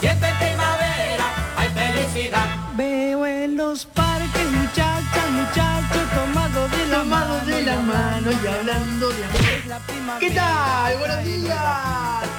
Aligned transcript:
Siempre 0.00 0.28
primavera, 0.40 1.52
hay 1.56 1.68
felicidad. 1.68 2.44
Veo 2.76 3.24
en 3.24 3.56
los 3.56 3.86
parques 3.86 4.50
muchachas, 4.50 5.30
muchachos 5.30 6.02
tomados 6.12 6.70
de 6.72 6.86
la 6.88 7.04
mano 7.04 7.44
de 7.46 7.62
la 7.62 7.76
mano 7.76 8.30
y 8.32 8.46
hablando 8.46 9.08
de 9.10 9.24
amor. 9.24 9.40
la. 9.68 10.18
¿Qué 10.18 10.30
tal? 10.32 10.98
Buenos 10.98 11.24
días. 11.24 11.56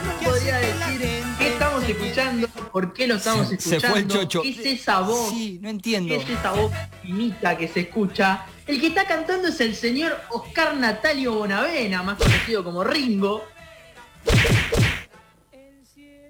No 0.06 0.30
podría 0.30 0.58
decir 0.58 1.24
qué 1.40 1.48
estamos 1.48 1.84
escuchando, 1.88 2.48
por 2.50 2.94
qué 2.94 3.08
lo 3.08 3.16
estamos 3.16 3.48
Se- 3.48 3.56
escuchando. 3.56 3.80
se 3.82 3.90
fue 3.92 4.00
el 4.00 4.08
chocho. 4.10 4.42
¿Qué 4.42 4.50
es 4.50 4.82
esa 4.82 5.00
voz? 5.00 5.30
Sí, 5.30 5.60
no 5.62 5.70
entiendo. 5.70 6.18
¿Qué 6.18 6.22
es 6.22 6.30
esa 6.38 6.52
voz 6.52 6.72
finita 7.02 7.58
que 7.58 7.70
se 7.70 7.80
escucha? 7.82 8.46
El 8.68 8.82
que 8.82 8.88
está 8.88 9.06
cantando 9.06 9.48
es 9.48 9.62
el 9.62 9.74
señor 9.74 10.20
Oscar 10.32 10.76
Natalio 10.76 11.34
Bonavena, 11.36 12.04
más 12.04 12.18
conocido 12.18 12.62
como 12.62 12.84
Ringo. 12.84 13.42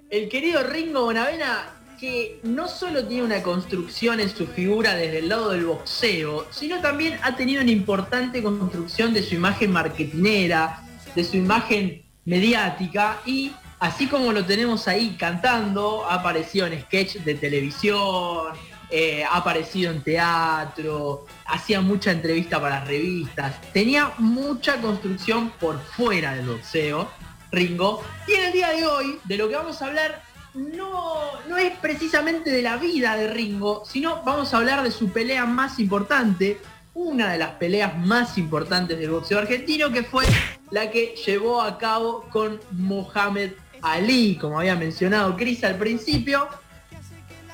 El 0.08 0.28
querido 0.28 0.62
Ringo 0.62 1.02
Bonavena, 1.02 1.68
que 1.98 2.38
no 2.44 2.68
solo 2.68 3.04
tiene 3.06 3.24
una 3.24 3.42
construcción 3.42 4.20
en 4.20 4.28
su 4.28 4.46
figura 4.46 4.94
desde 4.94 5.18
el 5.18 5.28
lado 5.28 5.50
del 5.50 5.66
boxeo, 5.66 6.46
sino 6.50 6.80
también 6.80 7.18
ha 7.22 7.34
tenido 7.34 7.60
una 7.60 7.72
importante 7.72 8.40
construcción 8.40 9.12
de 9.12 9.24
su 9.24 9.34
imagen 9.34 9.72
marketinera, 9.72 10.80
de 11.12 11.24
su 11.24 11.36
imagen 11.36 12.04
mediática 12.24 13.20
y 13.26 13.50
así 13.80 14.06
como 14.06 14.32
lo 14.32 14.44
tenemos 14.44 14.86
ahí 14.86 15.16
cantando, 15.18 16.06
ha 16.08 16.14
aparecido 16.14 16.68
en 16.68 16.80
sketch 16.82 17.16
de 17.16 17.34
televisión, 17.34 18.52
eh, 18.90 19.24
ha 19.24 19.38
aparecido 19.38 19.90
en 19.90 20.04
teatro, 20.04 21.26
hacía 21.46 21.80
mucha 21.80 22.12
entrevista 22.12 22.60
para 22.60 22.84
revistas, 22.84 23.60
tenía 23.72 24.12
mucha 24.18 24.80
construcción 24.80 25.50
por 25.58 25.80
fuera 25.82 26.36
del 26.36 26.46
boxeo, 26.46 27.10
Ringo, 27.52 28.02
y 28.26 28.32
en 28.32 28.44
el 28.44 28.52
día 28.52 28.70
de 28.70 28.86
hoy, 28.86 29.18
de 29.24 29.36
lo 29.36 29.48
que 29.48 29.56
vamos 29.56 29.80
a 29.82 29.86
hablar, 29.86 30.22
no, 30.54 31.20
no 31.48 31.58
es 31.58 31.76
precisamente 31.78 32.50
de 32.50 32.62
la 32.62 32.76
vida 32.76 33.16
de 33.16 33.28
Ringo, 33.28 33.84
sino 33.86 34.22
vamos 34.22 34.54
a 34.54 34.58
hablar 34.58 34.82
de 34.82 34.90
su 34.90 35.10
pelea 35.10 35.44
más 35.44 35.78
importante, 35.78 36.60
una 36.94 37.30
de 37.30 37.38
las 37.38 37.50
peleas 37.52 37.96
más 37.98 38.38
importantes 38.38 38.98
del 38.98 39.10
boxeo 39.10 39.38
argentino, 39.38 39.92
que 39.92 40.02
fue 40.02 40.24
la 40.70 40.90
que 40.90 41.14
llevó 41.26 41.60
a 41.60 41.76
cabo 41.76 42.22
con 42.30 42.58
Mohamed 42.72 43.52
Ali, 43.82 44.36
como 44.36 44.58
había 44.58 44.76
mencionado 44.76 45.36
Chris 45.36 45.62
al 45.64 45.76
principio. 45.76 46.48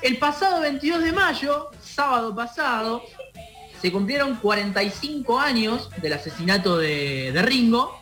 El 0.01 0.17
pasado 0.17 0.61
22 0.61 1.03
de 1.03 1.11
mayo, 1.11 1.71
sábado 1.81 2.33
pasado, 2.33 3.03
se 3.81 3.91
cumplieron 3.91 4.35
45 4.35 5.39
años 5.39 5.89
del 6.01 6.13
asesinato 6.13 6.77
de, 6.77 7.31
de 7.33 7.41
Ringo. 7.41 8.01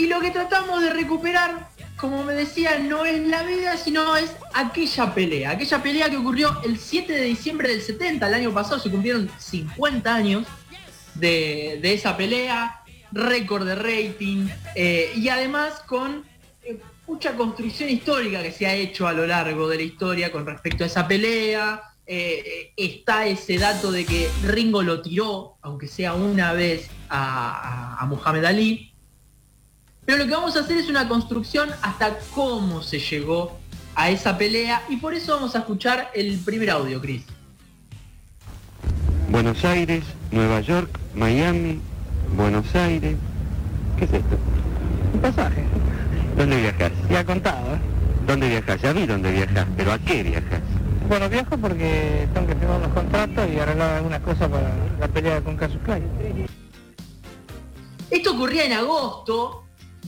Y 0.00 0.06
lo 0.06 0.18
que 0.20 0.30
tratamos 0.30 0.80
de 0.82 0.90
recuperar, 0.94 1.68
como 1.98 2.24
me 2.24 2.32
decía, 2.32 2.78
no 2.78 3.04
es 3.04 3.20
la 3.26 3.42
vida, 3.42 3.76
sino 3.76 4.16
es 4.16 4.32
aquella 4.54 5.12
pelea. 5.14 5.50
Aquella 5.50 5.82
pelea 5.82 6.08
que 6.08 6.16
ocurrió 6.16 6.58
el 6.64 6.78
7 6.78 7.12
de 7.12 7.22
diciembre 7.24 7.68
del 7.68 7.82
70, 7.82 8.26
el 8.26 8.32
año 8.32 8.50
pasado, 8.54 8.78
se 8.80 8.90
cumplieron 8.90 9.28
50 9.38 10.14
años 10.14 10.46
de, 11.16 11.78
esa 11.82 12.16
pelea, 12.16 12.80
récord 13.12 13.66
de 13.66 13.74
rating, 13.74 14.48
eh, 14.74 15.12
y 15.14 15.28
además 15.28 15.82
con 15.86 16.24
eh, 16.62 16.78
mucha 17.06 17.34
construcción 17.36 17.90
histórica 17.90 18.42
que 18.42 18.52
se 18.52 18.66
ha 18.66 18.74
hecho 18.74 19.06
a 19.06 19.12
lo 19.12 19.26
largo 19.26 19.68
de 19.68 19.76
la 19.76 19.82
historia 19.82 20.32
con 20.32 20.46
respecto 20.46 20.82
a 20.84 20.86
esa 20.86 21.06
pelea. 21.06 21.82
Eh, 22.06 22.72
está 22.74 23.26
ese 23.26 23.58
dato 23.58 23.92
de 23.92 24.06
que 24.06 24.30
Ringo 24.44 24.82
lo 24.82 25.02
tiró, 25.02 25.58
aunque 25.60 25.86
sea 25.88 26.14
una 26.14 26.54
vez, 26.54 26.88
a, 27.10 27.96
a- 27.98 28.02
a 28.02 28.06
Muhammad 28.06 28.46
Ali. 28.46 28.89
Pero 30.04 30.18
lo 30.18 30.26
que 30.26 30.32
vamos 30.32 30.56
a 30.56 30.60
hacer 30.60 30.78
es 30.78 30.88
una 30.88 31.08
construcción 31.08 31.70
hasta 31.82 32.18
cómo 32.34 32.82
se 32.82 32.98
llegó 32.98 33.58
a 33.94 34.10
esa 34.10 34.38
pelea 34.38 34.82
y 34.88 34.96
por 34.96 35.14
eso 35.14 35.34
vamos 35.34 35.54
a 35.54 35.60
escuchar 35.60 36.10
el 36.14 36.38
primer 36.38 36.70
audio, 36.70 37.00
Chris. 37.00 37.24
Buenos 39.28 39.64
Aires, 39.64 40.04
Nueva 40.30 40.60
York, 40.60 40.98
Miami, 41.14 41.80
Buenos 42.36 42.74
Aires. 42.74 43.16
¿Qué 43.98 44.04
es 44.04 44.12
esto? 44.12 44.36
Un 45.14 45.20
pasaje. 45.20 45.64
¿Dónde 46.36 46.60
viajas? 46.60 46.92
Ya 47.10 47.24
contado, 47.24 47.74
¿eh? 47.74 47.78
¿Dónde 48.26 48.48
viajas? 48.48 48.80
Ya 48.80 48.92
vi 48.92 49.06
dónde 49.06 49.30
viajas, 49.30 49.66
pero 49.76 49.92
¿a 49.92 49.98
qué 49.98 50.22
viajas? 50.22 50.60
Bueno, 51.08 51.28
viajo 51.28 51.58
porque 51.58 52.28
tengo 52.32 52.46
que 52.46 52.54
firmar 52.54 52.78
unos 52.78 52.92
contratos 52.92 53.48
y 53.52 53.58
arreglar 53.58 53.96
algunas 53.96 54.20
cosas 54.20 54.48
para 54.48 54.70
la 54.98 55.08
pelea 55.08 55.40
con 55.40 55.56
Casus 55.56 55.80
Clay. 55.84 56.02
Esto 58.10 58.32
ocurría 58.32 58.64
en 58.64 58.72
agosto 58.72 59.59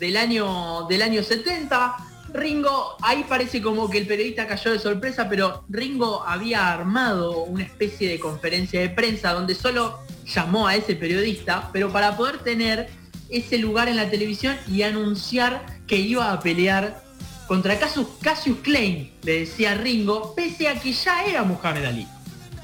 del 0.02 0.16
año, 0.16 0.88
del 0.88 1.00
año 1.00 1.22
70. 1.22 1.96
Ringo, 2.34 2.96
ahí 3.02 3.24
parece 3.28 3.62
como 3.62 3.88
que 3.88 3.98
el 3.98 4.06
periodista 4.08 4.48
cayó 4.48 4.72
de 4.72 4.80
sorpresa, 4.80 5.28
pero 5.28 5.64
Ringo 5.68 6.24
había 6.26 6.72
armado 6.72 7.44
una 7.44 7.62
especie 7.62 8.08
de 8.08 8.18
conferencia 8.18 8.80
de 8.80 8.88
prensa 8.88 9.32
donde 9.32 9.54
solo 9.54 10.00
llamó 10.26 10.66
a 10.66 10.74
ese 10.74 10.96
periodista, 10.96 11.70
pero 11.72 11.92
para 11.92 12.16
poder 12.16 12.38
tener 12.38 12.88
ese 13.30 13.58
lugar 13.58 13.88
en 13.88 13.96
la 13.96 14.10
televisión 14.10 14.56
y 14.66 14.82
anunciar 14.82 15.64
que 15.86 15.96
iba 15.96 16.32
a 16.32 16.41
pelear 16.41 17.00
contra 17.46 17.78
Cassius, 17.78 18.08
Cassius 18.20 18.58
Clay, 18.62 19.12
le 19.22 19.41
decía 19.41 19.74
Ringo, 19.74 20.34
pese 20.34 20.66
a 20.66 20.80
que 20.80 20.92
ya 20.92 21.24
era 21.24 21.44
Muhammad 21.44 21.84
Ali. 21.84 22.08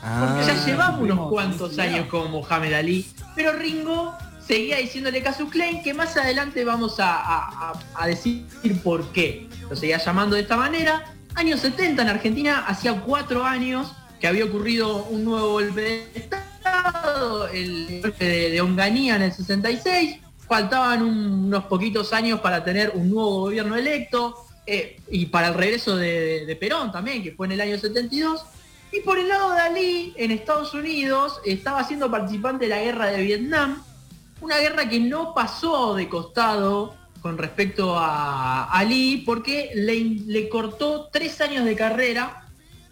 Porque 0.00 0.44
ya 0.44 0.54
Ah, 0.60 0.66
llevamos 0.66 1.02
unos 1.02 1.28
cuantos 1.28 1.78
años 1.78 2.06
con 2.06 2.32
Mohamed 2.32 2.72
Ali, 2.72 3.06
pero 3.36 3.52
Ringo 3.52 4.16
seguía 4.48 4.78
diciéndole 4.78 5.22
Casus 5.22 5.50
Klein 5.50 5.82
que 5.82 5.92
más 5.92 6.16
adelante 6.16 6.64
vamos 6.64 6.96
a, 6.98 7.74
decir 8.06 8.46
por 8.82 9.12
qué. 9.12 9.46
Lo 9.68 9.76
seguía 9.76 9.98
llamando 9.98 10.36
de 10.36 10.42
esta 10.42 10.56
manera. 10.56 11.14
Años 11.34 11.60
70 11.60 12.02
en 12.02 12.08
Argentina, 12.08 12.64
hacía 12.66 12.98
cuatro 13.02 13.44
años 13.44 13.92
que 14.18 14.26
había 14.26 14.46
ocurrido 14.46 15.04
un 15.04 15.24
nuevo 15.24 15.50
golpe 15.52 15.82
de 15.82 16.10
Estado, 16.14 17.46
el 17.48 18.00
golpe 18.02 18.24
de, 18.24 18.60
Onganía 18.62 19.16
en 19.16 19.22
el 19.22 19.32
66. 19.32 20.16
Faltaban 20.48 21.02
un- 21.02 21.44
unos 21.44 21.64
poquitos 21.64 22.14
años 22.14 22.40
para 22.40 22.64
tener 22.64 22.92
un 22.94 23.10
nuevo 23.10 23.40
gobierno 23.42 23.76
electo 23.76 24.34
eh, 24.66 24.98
y 25.10 25.26
para 25.26 25.48
el 25.48 25.54
regreso 25.54 25.94
de, 25.94 26.46
de 26.46 26.56
Perón 26.56 26.90
también, 26.90 27.22
que 27.22 27.32
fue 27.32 27.46
en 27.46 27.52
el 27.52 27.60
año 27.60 27.78
72. 27.78 28.44
Y 28.90 29.00
por 29.00 29.18
el 29.18 29.28
lado 29.28 29.52
de 29.52 29.60
Ali, 29.60 30.14
en 30.16 30.30
Estados 30.30 30.72
Unidos, 30.72 31.38
estaba 31.44 31.84
siendo 31.84 32.10
participante 32.10 32.64
de 32.64 32.70
la 32.70 32.80
guerra 32.82 33.06
de 33.08 33.22
Vietnam, 33.22 33.82
una 34.40 34.58
guerra 34.58 34.88
que 34.88 35.00
no 35.00 35.34
pasó 35.34 35.94
de 35.94 36.08
costado 36.08 36.96
con 37.20 37.38
respecto 37.38 37.98
a 37.98 38.64
Ali, 38.64 39.22
porque 39.26 39.70
le, 39.74 40.00
le 40.26 40.48
cortó 40.48 41.08
tres 41.12 41.40
años 41.40 41.64
de 41.64 41.74
carrera 41.74 42.46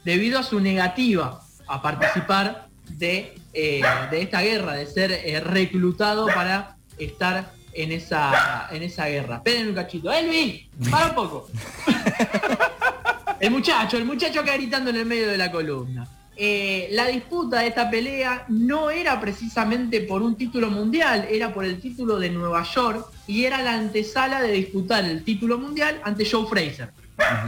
debido 0.05 0.39
a 0.39 0.43
su 0.43 0.61
negativa 0.61 1.41
a 1.67 1.83
participar 1.83 2.69
de, 2.89 3.35
eh, 3.53 3.83
de 4.11 4.23
esta 4.23 4.41
guerra, 4.41 4.75
de 4.75 4.87
ser 4.87 5.13
eh, 5.13 5.41
reclutado 5.41 6.27
para 6.27 6.77
estar 6.99 7.53
en 7.73 7.93
esa, 7.93 8.69
en 8.71 8.83
esa 8.83 9.07
guerra. 9.07 9.37
Esperen 9.37 9.69
un 9.69 9.75
cachito. 9.75 10.13
Elvi, 10.13 10.69
para 10.91 11.07
un 11.09 11.15
poco. 11.15 11.49
El 13.41 13.51
muchacho, 13.51 13.99
el 13.99 14.07
muchacho 14.07 14.41
acá 14.41 14.55
gritando 14.55 14.89
en 14.89 14.97
el 14.97 15.05
medio 15.05 15.29
de 15.29 15.37
la 15.37 15.53
columna. 15.53 16.09
Eh, 16.39 16.89
la 16.93 17.07
disputa 17.07 17.61
de 17.61 17.69
esta 17.69 17.89
pelea 17.91 18.45
no 18.49 18.91
era 18.91 19.19
precisamente 19.19 20.03
por 20.03 20.21
un 20.21 20.37
título 20.37 20.71
mundial, 20.71 21.27
era 21.31 21.55
por 21.55 21.65
el 21.65 21.81
título 21.81 22.19
de 22.19 22.29
Nueva 22.29 22.63
York 22.63 23.07
y 23.27 23.45
era 23.45 23.63
la 23.63 23.75
antesala 23.75 24.43
de 24.43 24.53
disputar 24.53 25.05
el 25.05 25.25
título 25.25 25.57
mundial 25.57 25.99
ante 26.05 26.29
Joe 26.31 26.47
Fraser, 26.47 26.91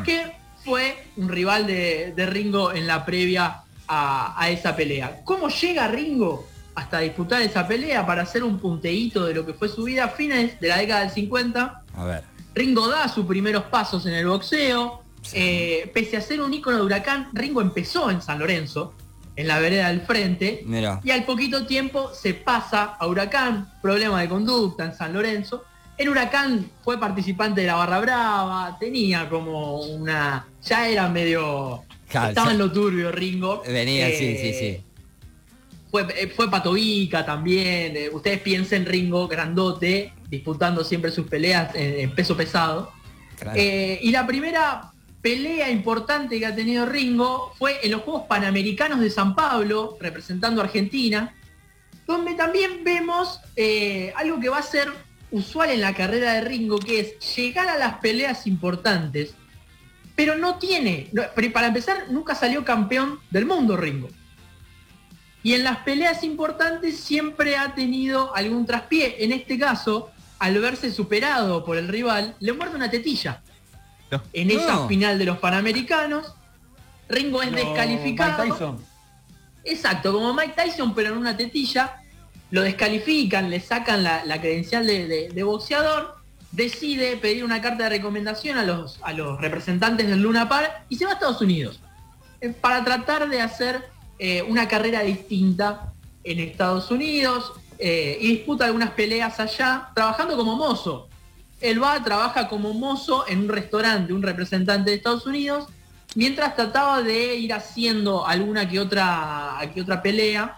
que 0.05 0.33
fue 0.65 0.97
un 1.19 1.29
rival 1.29 1.67
de, 1.67 2.15
de 2.17 2.27
Ringo 2.27 2.73
en 2.73 2.87
la 2.87 3.05
previa 3.05 3.63
a, 3.87 4.43
a 4.43 4.49
esa 4.49 4.75
pelea. 4.75 5.21
¿Cómo 5.23 5.49
llega 5.49 5.87
Ringo 5.89 6.47
hasta 6.75 7.01
disputar 7.01 7.43
esa 7.43 7.69
pelea 7.69 8.07
para 8.07 8.23
hacer 8.23 8.43
un 8.43 8.59
punteíto 8.59 9.27
de 9.27 9.35
lo 9.35 9.45
que 9.45 9.53
fue 9.53 9.69
su 9.69 9.85
vida 9.85 10.05
a 10.05 10.09
fines 10.09 10.59
de 10.61 10.69
la 10.69 10.79
década 10.79 11.01
del 11.01 11.11
50? 11.11 11.83
A 11.95 12.05
ver. 12.05 12.25
Ringo 12.55 12.89
da 12.89 13.07
sus 13.09 13.27
primeros 13.27 13.65
pasos 13.65 14.07
en 14.07 14.15
el 14.15 14.27
boxeo. 14.27 15.03
Eh, 15.35 15.91
pese 15.95 16.17
a 16.17 16.21
ser 16.21 16.41
un 16.41 16.53
ícono 16.55 16.77
de 16.79 16.83
huracán, 16.83 17.29
Ringo 17.33 17.61
empezó 17.61 18.11
en 18.11 18.23
San 18.23 18.39
Lorenzo, 18.39 18.95
en 19.37 19.47
la 19.47 19.59
vereda 19.61 19.89
del 19.89 20.01
frente, 20.01 20.65
y 21.05 21.11
al 21.11 21.25
poquito 21.25 21.65
tiempo 21.67 22.11
se 22.13 22.35
pasa 22.35 22.97
a 22.99 23.07
Huracán, 23.07 23.73
problema 23.81 24.21
de 24.21 24.29
conducta 24.29 24.85
en 24.85 24.95
San 24.95 25.13
Lorenzo. 25.13 25.65
En 25.97 26.09
Huracán 26.09 26.71
fue 26.83 26.99
participante 26.99 27.61
de 27.61 27.69
la 27.69 27.75
Barra 27.77 28.01
Brava, 28.01 28.77
tenía 28.81 29.29
como 29.29 29.81
una... 29.81 30.47
ya 30.65 30.89
era 30.89 31.09
medio... 31.09 31.83
Claro, 32.09 32.29
estaba 32.31 32.47
ya- 32.49 32.53
en 32.55 32.59
lo 32.59 32.73
turbio 32.73 33.13
Ringo. 33.13 33.63
Venía, 33.67 34.07
sí, 34.09 34.17
sí, 34.17 34.25
Eh, 34.49 34.83
sí. 34.83 34.85
fue, 35.91 36.07
eh, 36.17 36.29
fue 36.35 36.51
Patovica 36.51 37.25
también. 37.25 37.97
ustedes 38.13 38.41
piensen 38.41 38.87
Ringo 38.87 39.29
grandote, 39.29 40.13
disputando 40.29 40.83
siempre 40.85 41.11
sus 41.13 41.27
peleas 41.29 41.75
en, 41.77 42.01
en 42.01 42.11
peso 42.15 42.37
pesado. 42.37 42.91
Claro. 43.39 43.57
Eh, 43.61 44.01
y 44.03 44.11
la 44.11 44.27
primera 44.27 44.91
pelea 45.21 45.71
importante 45.71 46.39
que 46.39 46.47
ha 46.47 46.55
tenido 46.55 46.87
Ringo 46.87 47.53
fue 47.59 47.79
en 47.83 47.93
los 47.93 48.03
Juegos 48.03 48.25
Panamericanos 48.29 49.01
de 49.01 49.11
San 49.11 49.35
Pablo, 49.35 49.97
representando 50.01 50.61
a 50.61 50.65
Argentina, 50.65 51.35
donde 52.07 52.35
también 52.35 52.85
vemos 52.85 53.41
eh, 53.57 54.13
algo 54.17 54.41
que 54.41 54.49
va 54.49 54.59
a 54.59 54.63
ser 54.63 54.93
usual 55.31 55.71
en 55.71 55.81
la 55.81 55.95
carrera 55.95 56.35
de 56.35 56.41
Ringo, 56.43 56.79
que 56.79 57.01
es 57.01 57.37
llegar 57.37 57.69
a 57.69 57.77
las 57.77 57.99
peleas 57.99 58.47
importantes, 58.47 59.35
pero 60.17 60.37
no 60.37 60.59
tiene, 60.59 61.11
para 61.53 61.69
empezar, 61.69 62.07
nunca 62.11 62.35
salió 62.35 62.65
campeón 62.65 63.21
del 63.31 63.47
mundo 63.47 63.77
Ringo. 63.77 64.09
Y 65.43 65.55
en 65.55 65.65
las 65.65 65.79
peleas 65.79 66.25
importantes 66.25 66.99
siempre 66.99 67.57
ha 67.57 67.75
tenido 67.75 68.35
algún 68.35 68.67
traspié. 68.67 69.23
En 69.25 69.33
este 69.33 69.59
caso, 69.59 70.11
al 70.39 70.59
verse 70.59 70.91
superado 70.91 71.65
por 71.65 71.77
el 71.77 71.89
rival, 71.89 72.35
le 72.41 72.53
muerde 72.53 72.77
una 72.77 72.91
tetilla. 72.91 73.43
No. 74.11 74.23
En 74.33 74.51
esa 74.51 74.75
No. 74.75 74.89
final 74.89 75.19
de 75.19 75.25
los 75.25 75.39
Panamericanos, 75.39 76.35
Ringo 77.09 77.43
es 77.43 77.51
No, 77.51 77.57
descalificado. 77.57 78.43
Mike 78.45 78.53
Tyson. 78.53 78.85
Exacto, 79.65 80.13
como 80.13 80.33
Mike 80.35 80.55
Tyson, 80.57 80.95
pero 80.95 81.11
en 81.11 81.19
una 81.19 81.37
tetilla. 81.37 82.03
Lo 82.51 82.63
descalifican, 82.63 83.51
le 83.51 83.61
sacan 83.61 84.03
la, 84.03 84.25
la 84.25 84.41
credencial 84.41 84.87
de, 84.87 85.07
de- 85.07 85.29
de 85.29 85.43
boxeador, 85.43 86.17
decide 86.51 87.19
pedir 87.19 87.45
una 87.45 87.61
carta 87.61 87.85
de 87.85 87.91
recomendación 87.91 88.57
a 88.57 88.65
los, 88.65 88.99
a 89.03 89.13
los 89.13 89.39
representantes 89.39 90.09
del 90.09 90.23
Luna 90.23 90.49
Park 90.49 90.71
y 90.89 90.97
se 90.97 91.05
va 91.05 91.11
a 91.11 91.15
Estados 91.15 91.43
Unidos 91.43 91.79
eh, 92.41 92.49
para 92.49 92.83
tratar 92.85 93.29
de 93.29 93.43
hacer 93.43 93.91
eh, 94.19 94.43
una 94.49 94.67
carrera 94.67 95.03
distinta 95.03 95.93
en 96.25 96.39
Estados 96.41 96.91
Unidos 96.91 97.53
eh, 97.79 98.17
y 98.19 98.29
disputa 98.37 98.65
algunas 98.65 98.91
peleas 98.93 99.39
allá, 99.41 99.91
trabajando 99.95 100.35
como 100.35 100.57
mozo. 100.57 101.09
Él 101.61 101.83
va, 101.83 102.03
trabaja 102.03 102.49
como 102.49 102.73
mozo 102.73 103.27
en 103.27 103.41
un 103.41 103.49
restaurante, 103.49 104.13
un 104.13 104.23
representante 104.23 104.91
de 104.91 104.97
Estados 104.97 105.27
Unidos, 105.27 105.67
mientras 106.15 106.55
trataba 106.55 107.03
de 107.03 107.37
ir 107.37 107.53
haciendo 107.53 108.27
alguna 108.27 108.69
que 108.69 108.79
otra, 108.79 109.59
que 109.75 109.83
otra 109.83 110.01
pelea. 110.01 110.57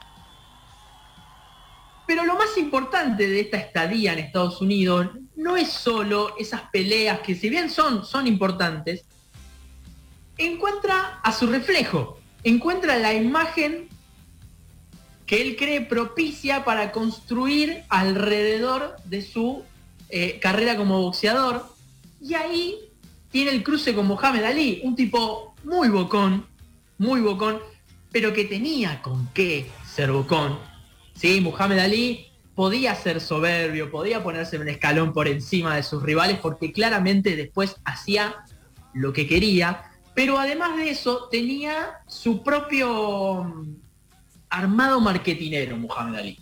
Pero 2.06 2.24
lo 2.24 2.34
más 2.34 2.56
importante 2.58 3.28
de 3.28 3.40
esta 3.40 3.56
estadía 3.56 4.12
en 4.12 4.18
Estados 4.18 4.60
Unidos 4.60 5.08
no 5.36 5.56
es 5.56 5.68
solo 5.70 6.34
esas 6.38 6.62
peleas 6.72 7.20
que 7.20 7.34
si 7.34 7.48
bien 7.48 7.70
son, 7.70 8.04
son 8.04 8.26
importantes, 8.26 9.04
encuentra 10.36 11.20
a 11.22 11.32
su 11.32 11.46
reflejo, 11.46 12.18
encuentra 12.44 12.98
la 12.98 13.14
imagen 13.14 13.88
que 15.26 15.40
él 15.40 15.56
cree 15.56 15.80
propicia 15.80 16.64
para 16.64 16.90
construir 16.90 17.84
alrededor 17.88 18.96
de 19.04 19.22
su 19.22 19.64
eh, 20.10 20.38
carrera 20.40 20.76
como 20.76 21.00
boxeador. 21.00 21.66
Y 22.20 22.34
ahí 22.34 22.76
tiene 23.30 23.52
el 23.52 23.62
cruce 23.62 23.94
con 23.94 24.06
Mohamed 24.06 24.44
Ali, 24.44 24.80
un 24.84 24.96
tipo 24.96 25.54
muy 25.64 25.88
bocón, 25.88 26.46
muy 26.98 27.20
bocón, 27.20 27.58
pero 28.12 28.32
que 28.32 28.44
tenía 28.44 29.00
con 29.02 29.28
qué 29.32 29.70
ser 29.86 30.12
bocón. 30.12 30.58
Sí, 31.14 31.40
Muhammad 31.40 31.80
Ali 31.80 32.26
podía 32.54 32.94
ser 32.94 33.20
soberbio, 33.20 33.90
podía 33.90 34.22
ponerse 34.22 34.58
un 34.58 34.68
escalón 34.68 35.12
por 35.12 35.28
encima 35.28 35.76
de 35.76 35.82
sus 35.82 36.02
rivales 36.02 36.38
porque 36.40 36.72
claramente 36.72 37.36
después 37.36 37.76
hacía 37.84 38.36
lo 38.92 39.12
que 39.12 39.26
quería, 39.26 39.84
pero 40.14 40.38
además 40.38 40.76
de 40.76 40.90
eso 40.90 41.28
tenía 41.30 42.00
su 42.06 42.42
propio 42.42 43.44
mm, 43.44 43.76
armado 44.50 45.00
marketinero, 45.00 45.76
Muhammad 45.76 46.16
Ali. 46.16 46.38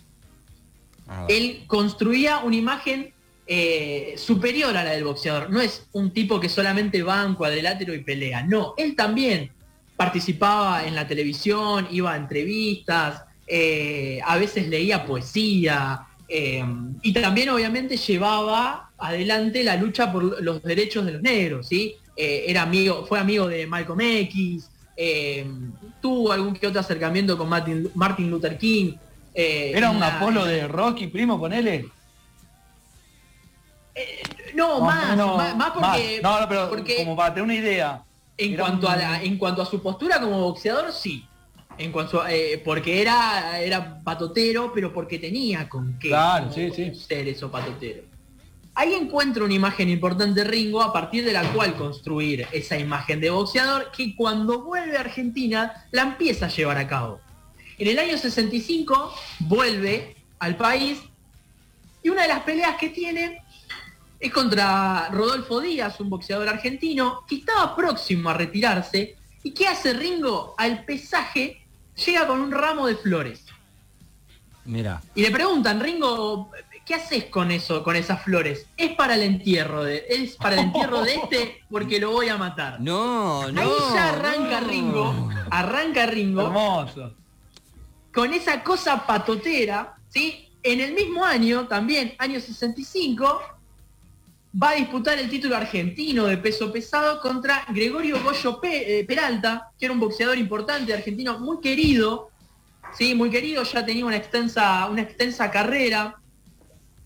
Ah, 1.07 1.25
Él 1.29 1.63
construía 1.67 2.39
una 2.39 2.55
imagen 2.55 3.13
eh, 3.51 4.13
superior 4.15 4.77
a 4.77 4.83
la 4.83 4.91
del 4.91 5.03
boxeador. 5.03 5.49
No 5.49 5.59
es 5.59 5.87
un 5.93 6.11
tipo 6.11 6.39
que 6.39 6.47
solamente 6.47 7.01
va 7.01 7.21
a 7.21 7.25
un 7.25 7.33
cuadrilátero 7.33 7.95
y 7.95 8.03
pelea. 8.03 8.43
No, 8.43 8.75
él 8.77 8.95
también 8.95 9.49
participaba 9.97 10.85
en 10.85 10.93
la 10.93 11.07
televisión, 11.07 11.87
iba 11.89 12.13
a 12.13 12.15
entrevistas, 12.15 13.23
eh, 13.47 14.19
a 14.23 14.37
veces 14.37 14.67
leía 14.67 15.03
poesía 15.03 16.01
eh, 16.27 16.63
y 17.01 17.11
también 17.11 17.49
obviamente 17.49 17.97
llevaba 17.97 18.91
adelante 18.99 19.63
la 19.63 19.77
lucha 19.77 20.11
por 20.11 20.43
los 20.43 20.61
derechos 20.61 21.07
de 21.07 21.13
los 21.13 21.21
negros, 21.23 21.69
¿sí? 21.69 21.95
Era 22.15 22.61
amigo, 22.61 23.07
fue 23.07 23.17
amigo 23.17 23.47
de 23.47 23.65
Malcolm 23.65 24.01
X, 24.01 24.69
tuvo 25.99 26.31
algún 26.33 26.53
que 26.53 26.67
otro 26.67 26.81
acercamiento 26.81 27.35
con 27.35 27.49
Martin, 27.49 27.89
Martin 27.95 28.29
Luther 28.29 28.59
King. 28.59 28.93
Era 29.33 29.89
un 29.89 30.03
Apolo 30.03 30.45
de 30.45 30.67
Rocky, 30.67 31.07
primo, 31.07 31.39
ponele. 31.39 31.87
No, 34.59 34.81
más, 34.81 35.15
no, 35.17 35.37
más, 35.37 35.55
más 35.55 35.71
porque, 35.71 36.19
No, 36.21 36.39
no, 36.41 36.47
pero 36.49 36.69
porque 36.69 36.95
como 36.97 37.15
para 37.15 37.33
tener 37.33 37.43
una 37.43 37.55
idea. 37.55 38.03
en, 38.37 38.55
cuanto 38.55 38.87
un- 38.87 38.93
a 38.93 38.95
la- 38.95 39.23
en 39.23 39.37
cuanto 39.37 39.61
a 39.61 39.65
su 39.65 39.81
postura 39.81 40.19
como 40.19 40.39
boxeador, 40.41 40.91
sí. 40.93 41.25
En 41.77 41.91
cuanto 41.91 42.21
a- 42.21 42.31
eh, 42.33 42.61
porque 42.63 43.01
era, 43.01 43.59
era 43.59 44.01
patotero, 44.03 44.71
pero 44.73 44.91
porque 44.93 45.17
tenía 45.19 45.67
con 45.69 45.97
qué 45.99 46.09
Claro, 46.09 46.51
sí, 46.53 46.69
sí. 46.75 46.93
ser 46.95 47.27
eso 47.27 47.49
patotero. 47.49 48.03
Ahí 48.75 48.93
encuentro 48.93 49.43
una 49.45 49.53
imagen 49.53 49.89
importante 49.89 50.43
Ringo 50.43 50.81
a 50.81 50.93
partir 50.93 51.25
de 51.25 51.33
la 51.33 51.43
cual 51.51 51.75
construir 51.75 52.47
esa 52.51 52.77
imagen 52.77 53.19
de 53.19 53.29
boxeador 53.29 53.91
que 53.91 54.15
cuando 54.15 54.61
vuelve 54.61 54.97
a 54.97 55.01
Argentina 55.01 55.85
la 55.91 56.03
empieza 56.03 56.45
a 56.45 56.49
llevar 56.49 56.77
a 56.77 56.87
cabo. 56.87 57.19
En 57.77 57.87
el 57.87 57.99
año 57.99 58.17
65 58.17 59.13
vuelve 59.39 60.15
al 60.39 60.55
país 60.55 60.99
y 62.03 62.09
una 62.09 62.21
de 62.21 62.27
las 62.29 62.41
peleas 62.41 62.75
que 62.77 62.89
tiene 62.89 63.41
es 64.19 64.33
contra 64.33 65.09
Rodolfo 65.11 65.61
Díaz, 65.61 65.99
un 65.99 66.09
boxeador 66.09 66.49
argentino, 66.49 67.23
que 67.27 67.35
estaba 67.37 67.75
próximo 67.75 68.29
a 68.29 68.33
retirarse. 68.33 69.15
¿Y 69.43 69.51
qué 69.51 69.67
hace 69.67 69.93
Ringo? 69.93 70.55
Al 70.57 70.83
pesaje 70.83 71.65
llega 72.05 72.27
con 72.27 72.41
un 72.41 72.51
ramo 72.51 72.87
de 72.87 72.95
flores. 72.95 73.45
Mira. 74.65 75.01
Y 75.15 75.21
le 75.21 75.31
preguntan, 75.31 75.79
Ringo, 75.79 76.51
¿qué 76.85 76.95
haces 76.95 77.25
con 77.25 77.49
eso, 77.49 77.81
con 77.81 77.95
esas 77.95 78.21
flores? 78.21 78.67
Es 78.75 78.91
para 78.95 79.15
el 79.15 79.23
entierro 79.23 79.83
de, 79.83 80.05
es 80.09 80.35
para 80.35 80.55
el 80.55 80.65
entierro 80.65 81.01
de 81.01 81.15
este 81.15 81.63
porque 81.69 81.99
lo 81.99 82.11
voy 82.11 82.27
a 82.27 82.37
matar. 82.37 82.81
No, 82.81 83.49
no. 83.51 83.61
Ahí 83.61 83.69
ya 83.93 84.09
arranca 84.09 84.61
no. 84.61 84.67
Ringo, 84.67 85.29
arranca 85.49 86.05
Ringo 86.07 86.41
Hermoso. 86.47 87.15
con 88.13 88.33
esa 88.33 88.63
cosa 88.63 89.07
patotera, 89.07 89.95
¿sí? 90.09 90.49
En 90.61 90.81
el 90.81 90.93
mismo 90.93 91.23
año, 91.23 91.67
también, 91.67 92.15
año 92.19 92.41
65, 92.41 93.41
va 94.51 94.71
a 94.71 94.75
disputar 94.75 95.17
el 95.19 95.29
título 95.29 95.55
argentino 95.55 96.25
de 96.25 96.37
peso 96.37 96.71
pesado 96.71 97.19
contra 97.21 97.65
Gregorio 97.69 98.21
Goyo 98.23 98.59
Pe- 98.59 98.99
eh, 98.99 99.03
Peralta, 99.05 99.69
que 99.77 99.85
era 99.85 99.93
un 99.93 99.99
boxeador 99.99 100.37
importante 100.37 100.93
argentino, 100.93 101.39
muy 101.39 101.59
querido, 101.61 102.29
sí, 102.97 103.13
muy 103.13 103.29
querido, 103.29 103.63
ya 103.63 103.85
tenía 103.85 104.05
una 104.05 104.17
extensa, 104.17 104.87
una 104.87 105.01
extensa 105.03 105.51
carrera, 105.51 106.15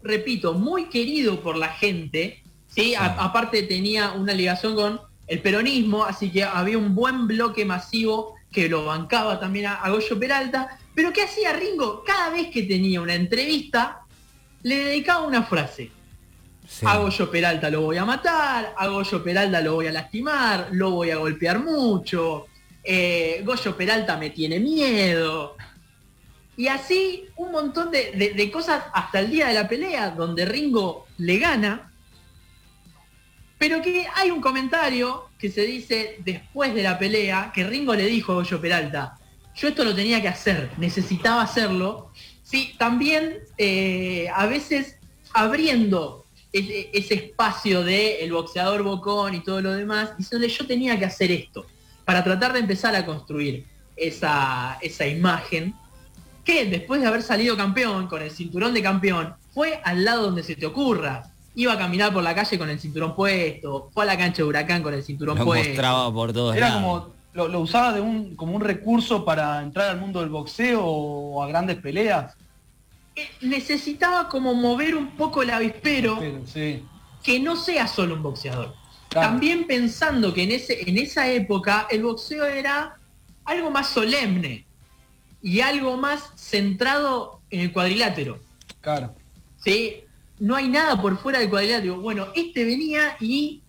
repito, 0.02 0.54
muy 0.54 0.86
querido 0.86 1.42
por 1.42 1.58
la 1.58 1.70
gente, 1.70 2.42
¿sí? 2.68 2.96
A- 2.96 3.06
aparte 3.24 3.64
tenía 3.64 4.14
una 4.14 4.34
ligación 4.34 4.76
con 4.76 5.02
el 5.28 5.40
peronismo, 5.42 6.04
así 6.06 6.30
que 6.32 6.44
había 6.44 6.78
un 6.78 6.96
buen 6.96 7.28
bloque 7.28 7.66
masivo 7.66 8.36
que 8.52 8.70
lo 8.70 8.86
bancaba 8.86 9.40
también 9.40 9.66
a, 9.66 9.76
a 9.76 9.90
Goyo 9.90 10.20
Peralta. 10.20 10.78
Pero 10.96 11.12
¿qué 11.12 11.24
hacía 11.24 11.54
Ringo? 11.54 12.04
Cada 12.06 12.30
vez 12.30 12.48
que 12.52 12.64
tenía 12.64 13.02
una 13.02 13.16
entrevista, 13.16 14.02
le 14.62 14.76
dedicaba 14.86 15.26
una 15.26 15.44
frase. 15.44 15.92
Sí. 16.74 16.88
A 16.88 16.98
Goyo 16.98 17.30
Peralta 17.30 17.70
lo 17.70 17.82
voy 17.82 17.98
a 17.98 18.06
matar, 18.06 18.74
a 18.76 18.88
Goyo 18.88 19.24
Peralta 19.24 19.62
lo 19.62 19.76
voy 19.76 19.88
a 19.88 19.92
lastimar, 19.92 20.70
lo 20.72 20.90
voy 20.90 21.12
a 21.12 21.18
golpear 21.18 21.60
mucho, 21.60 22.48
eh, 22.84 23.44
Goyo 23.46 23.78
Peralta 23.78 24.18
me 24.18 24.32
tiene 24.32 24.60
miedo. 24.60 25.56
Y 26.58 26.68
así 26.68 27.26
un 27.36 27.52
montón 27.52 27.92
de 27.92 28.50
cosas 28.52 28.86
hasta 28.92 29.20
el 29.20 29.30
día 29.30 29.48
de 29.48 29.54
la 29.54 29.68
pelea, 29.68 30.10
donde 30.10 30.46
Ringo 30.46 31.06
le 31.18 31.38
gana, 31.38 31.92
pero 33.58 33.82
que 33.82 34.06
hay 34.16 34.30
un 34.32 34.42
comentario 34.42 35.30
que 35.40 35.50
se 35.50 35.62
dice 35.62 36.18
después 36.20 36.74
de 36.74 36.84
la 36.84 36.98
pelea, 36.98 37.52
que 37.54 37.64
Ringo 37.64 37.94
le 37.96 38.08
dijo 38.08 38.34
a 38.34 38.36
Goyo 38.36 38.60
Peralta, 38.60 39.18
yo 39.56 39.68
esto 39.68 39.86
lo 39.86 39.96
tenía 39.96 40.22
que 40.22 40.28
hacer, 40.28 40.72
necesitaba 40.78 41.44
hacerlo. 41.44 42.12
Sí, 42.42 42.76
también 42.78 43.40
eh, 43.58 44.28
a 44.34 44.48
veces 44.48 44.98
abriendo 45.34 46.23
ese, 46.54 46.90
ese 46.94 47.14
espacio 47.16 47.84
de 47.84 48.24
el 48.24 48.32
boxeador 48.32 48.84
bocón 48.84 49.34
y 49.34 49.40
todo 49.42 49.60
lo 49.62 49.74
demás, 49.74 50.18
diciéndole 50.18 50.54
yo 50.54 50.66
tenía 50.66 50.98
que 50.98 51.06
hacer 51.06 51.32
esto, 51.32 51.66
para 52.06 52.24
tratar 52.24 52.54
de 52.54 52.60
empezar 52.60 52.96
a 52.96 53.06
construir 53.06 53.66
esa, 53.98 54.78
esa 54.82 55.06
imagen 55.08 55.74
que 56.46 56.66
después 56.66 57.02
de 57.02 57.08
haber 57.08 57.24
salido 57.24 57.56
campeón, 57.58 58.08
con 58.08 58.22
el 58.22 58.30
cinturón 58.32 58.74
de 58.74 58.82
campeón, 58.82 59.34
fue 59.54 59.80
al 59.84 60.04
lado 60.06 60.24
donde 60.24 60.44
se 60.44 60.56
te 60.56 60.66
ocurra. 60.66 61.24
Iba 61.56 61.74
a 61.74 61.78
caminar 61.78 62.12
por 62.12 62.24
la 62.24 62.34
calle 62.36 62.58
con 62.58 62.70
el 62.70 62.80
cinturón 62.80 63.16
puesto, 63.16 63.90
fue 63.94 64.04
a 64.04 64.08
la 64.08 64.18
cancha 64.18 64.38
de 64.38 64.44
huracán 64.50 64.82
con 64.84 64.94
el 64.94 65.04
cinturón 65.04 65.38
Lo 65.38 65.46
puesto. 65.46 65.70
mostraba 65.70 66.12
por 66.14 66.34
todos 66.34 66.56
Era 66.56 66.70
lados. 66.70 66.82
como, 66.82 67.14
lo, 67.34 67.48
lo 67.48 67.60
usaba 67.62 67.94
de 67.94 68.02
un, 68.02 68.36
como 68.36 68.54
un 68.56 68.62
recurso 68.62 69.24
para 69.24 69.62
entrar 69.62 69.90
al 69.90 70.00
mundo 70.00 70.20
del 70.20 70.30
boxeo 70.30 70.84
o 70.84 71.44
a 71.44 71.48
grandes 71.48 71.78
peleas. 71.78 72.36
Necesitaba 73.42 74.28
como 74.30 74.54
mover 74.54 74.96
un 74.96 75.12
poco 75.16 75.44
el 75.44 75.52
avispero 75.52 76.18
Pero, 76.20 76.42
sí. 76.48 76.84
que 77.24 77.40
no 77.40 77.56
sea 77.56 77.88
solo 77.88 78.16
un 78.16 78.24
boxeador. 78.24 78.74
Claro. 79.10 79.28
También 79.30 79.68
pensando 79.68 80.34
que 80.34 80.44
en, 80.44 80.52
ese, 80.52 80.90
en 80.90 80.98
esa 80.98 81.30
época 81.30 81.88
el 81.92 82.04
boxeo 82.04 82.46
era 82.46 82.98
algo 83.46 83.70
más 83.70 83.90
solemne 83.90 84.66
y 85.42 85.60
algo 85.62 85.98
más 85.98 86.32
centrado 86.36 87.42
en 87.50 87.60
el 87.60 87.72
cuadrilátero. 87.72 88.40
Claro. 88.82 89.14
¿sí? 89.64 90.00
no 90.40 90.56
hay 90.56 90.68
nada 90.68 91.02
por 91.02 91.18
fuera 91.18 91.40
del 91.40 91.50
cuadrilátero. 91.50 92.02
Bueno, 92.02 92.28
este 92.36 92.66
venía 92.66 93.16
y 93.20 93.62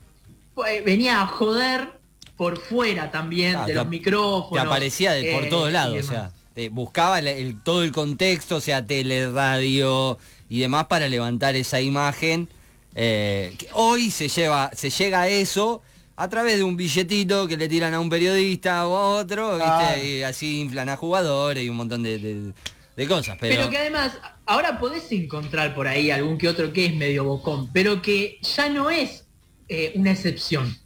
eh, 0.67 0.83
venía 0.85 1.21
a 1.21 1.27
joder 1.27 2.01
por 2.37 2.59
fuera 2.59 3.11
también 3.11 3.57
Ah, 3.57 3.61
de 3.67 3.73
te 3.73 3.75
los 3.75 3.87
micrófonos. 3.87 4.63
Te 4.63 4.67
aparecía 4.67 5.13
de, 5.13 5.33
por 5.35 5.45
eh, 5.45 5.49
todos 5.49 5.71
lados, 5.71 5.93
o 5.93 5.97
demás. 5.97 6.09
sea, 6.09 6.31
buscaba 6.71 7.19
el- 7.19 7.27
el- 7.29 7.63
todo 7.63 7.83
el 7.83 7.93
contexto, 7.93 8.57
o 8.57 8.61
sea, 8.61 8.85
tele, 8.87 9.31
radio 9.31 10.19
y 10.49 10.61
demás 10.61 10.87
para 10.87 11.09
levantar 11.09 11.57
esa 11.57 11.81
imagen. 11.81 12.49
eh, 12.97 13.53
que 13.59 13.67
hoy 13.73 14.09
se 14.13 14.29
lleva, 14.29 14.71
se 14.73 14.89
llega 14.89 15.23
a 15.23 15.29
eso 15.29 15.83
a 16.15 16.29
través 16.29 16.59
de 16.59 16.63
un 16.63 16.77
billetito 16.77 17.49
que 17.49 17.57
le 17.57 17.69
tiran 17.69 17.93
a 17.93 17.99
un 17.99 18.09
periodista 18.09 18.87
o 18.87 18.97
a 18.97 19.09
otro, 19.19 19.57
¿viste? 19.57 19.65
Claro. 19.65 20.05
y 20.05 20.23
así 20.23 20.61
inflan 20.61 20.89
a 20.89 20.97
jugadores 20.97 21.65
y 21.65 21.69
un 21.69 21.75
montón 21.77 22.05
de, 22.05 22.19
de- 22.21 22.53
de 22.97 23.09
cosas. 23.09 23.37
Pero, 23.41 23.57
Pero 23.57 23.69
que 23.71 23.79
además, 23.79 24.13
ahora 24.47 24.79
podés 24.79 25.11
encontrar 25.11 25.75
por 25.75 25.89
ahí 25.89 26.13
algún 26.13 26.39
que 26.39 26.49
otro 26.49 26.73
que 26.73 26.87
es 26.87 26.95
medio 26.95 27.25
bocón, 27.25 27.69
pero 27.73 28.01
que 28.01 28.39
ya 28.57 28.69
no 28.69 28.89
es 28.91 29.25
eh, 29.69 29.91
una 29.97 30.13
excepción. 30.13 30.79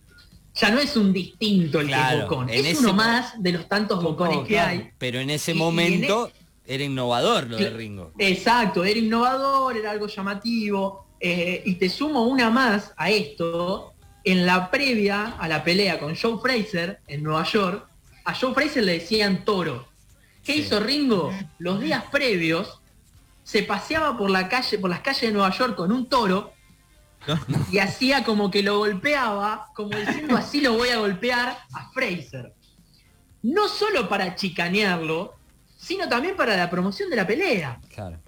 Ya 0.61 0.71
no 0.71 0.79
es 0.81 0.97
un 0.97 1.13
distinto 1.13 1.81
el 1.81 1.87
que 1.87 1.93
Claro, 1.93 2.19
es 2.19 2.23
bocón. 2.25 2.51
Es 2.51 2.67
ese 2.67 2.79
uno 2.81 2.93
más 2.95 3.41
de 3.43 3.53
los 3.53 3.69
tantos 3.69 4.03
bocones 4.03 4.47
que 4.47 4.59
hay. 4.59 4.91
pero 4.99 5.21
en 5.21 5.31
ese 5.31 5.53
y- 5.53 5.55
y 5.55 5.59
en 5.59 5.65
momento 5.65 6.31
era 6.67 6.85
innovador 6.85 7.49
lo 7.49 7.57
de 7.57 7.71
Ringo. 7.71 8.13
Exacto, 8.19 8.85
era 8.85 8.99
innovador, 8.99 9.77
era 9.77 9.91
algo 9.91 10.07
llamativo. 10.07 11.05
eh, 11.21 11.63
y 11.67 11.75
te 11.75 11.89
sumo 11.89 12.23
una 12.29 12.49
más 12.49 12.93
a 12.97 13.11
esto. 13.11 13.93
En 14.23 14.47
la 14.47 14.71
previa 14.71 15.35
a 15.39 15.49
la 15.49 15.65
pelea 15.65 15.99
con 15.99 16.15
Joe 16.15 16.39
Fraser 16.41 17.01
en 17.09 17.25
Nueva 17.25 17.43
York, 17.45 17.89
a 18.25 18.35
Joe 18.35 18.55
Fraser 18.55 18.85
le 18.85 18.93
decían 19.01 19.45
toro. 19.45 19.89
¿Qué 20.45 20.53
Sí. 20.53 20.61
hizo 20.61 20.79
Ringo? 20.79 21.33
Los 21.59 21.81
días 21.81 22.05
previos 22.13 22.81
se 23.43 23.65
paseaba 23.65 24.17
por 24.17 24.31
la 24.31 24.49
calle, 24.49 24.79
por 24.79 24.91
las 24.91 25.01
calles 25.01 25.23
de 25.23 25.33
Nueva 25.33 25.51
York 25.51 25.75
con 25.75 25.91
un 25.91 26.07
toro 26.09 26.53
y 27.71 27.79
hacía 27.79 28.25
como 28.25 28.51
que 28.51 28.63
lo 28.63 28.79
golpeaba, 28.79 29.67
como 29.75 29.97
diciendo 29.97 30.37
así 30.37 30.61
lo 30.61 30.75
voy 30.75 30.89
a 30.91 30.99
golpear 30.99 31.59
a 31.75 31.91
Fraser. 31.93 32.53
No 33.43 33.69
solo 33.69 34.09
para 34.09 34.35
chicanearlo, 34.35 35.35
sino 35.77 36.09
también 36.09 36.37
para 36.37 36.57
la 36.57 36.69
promoción 36.71 37.09
de 37.11 37.17
la 37.17 37.27
pelea. 37.27 37.79
Claro. 37.95 38.19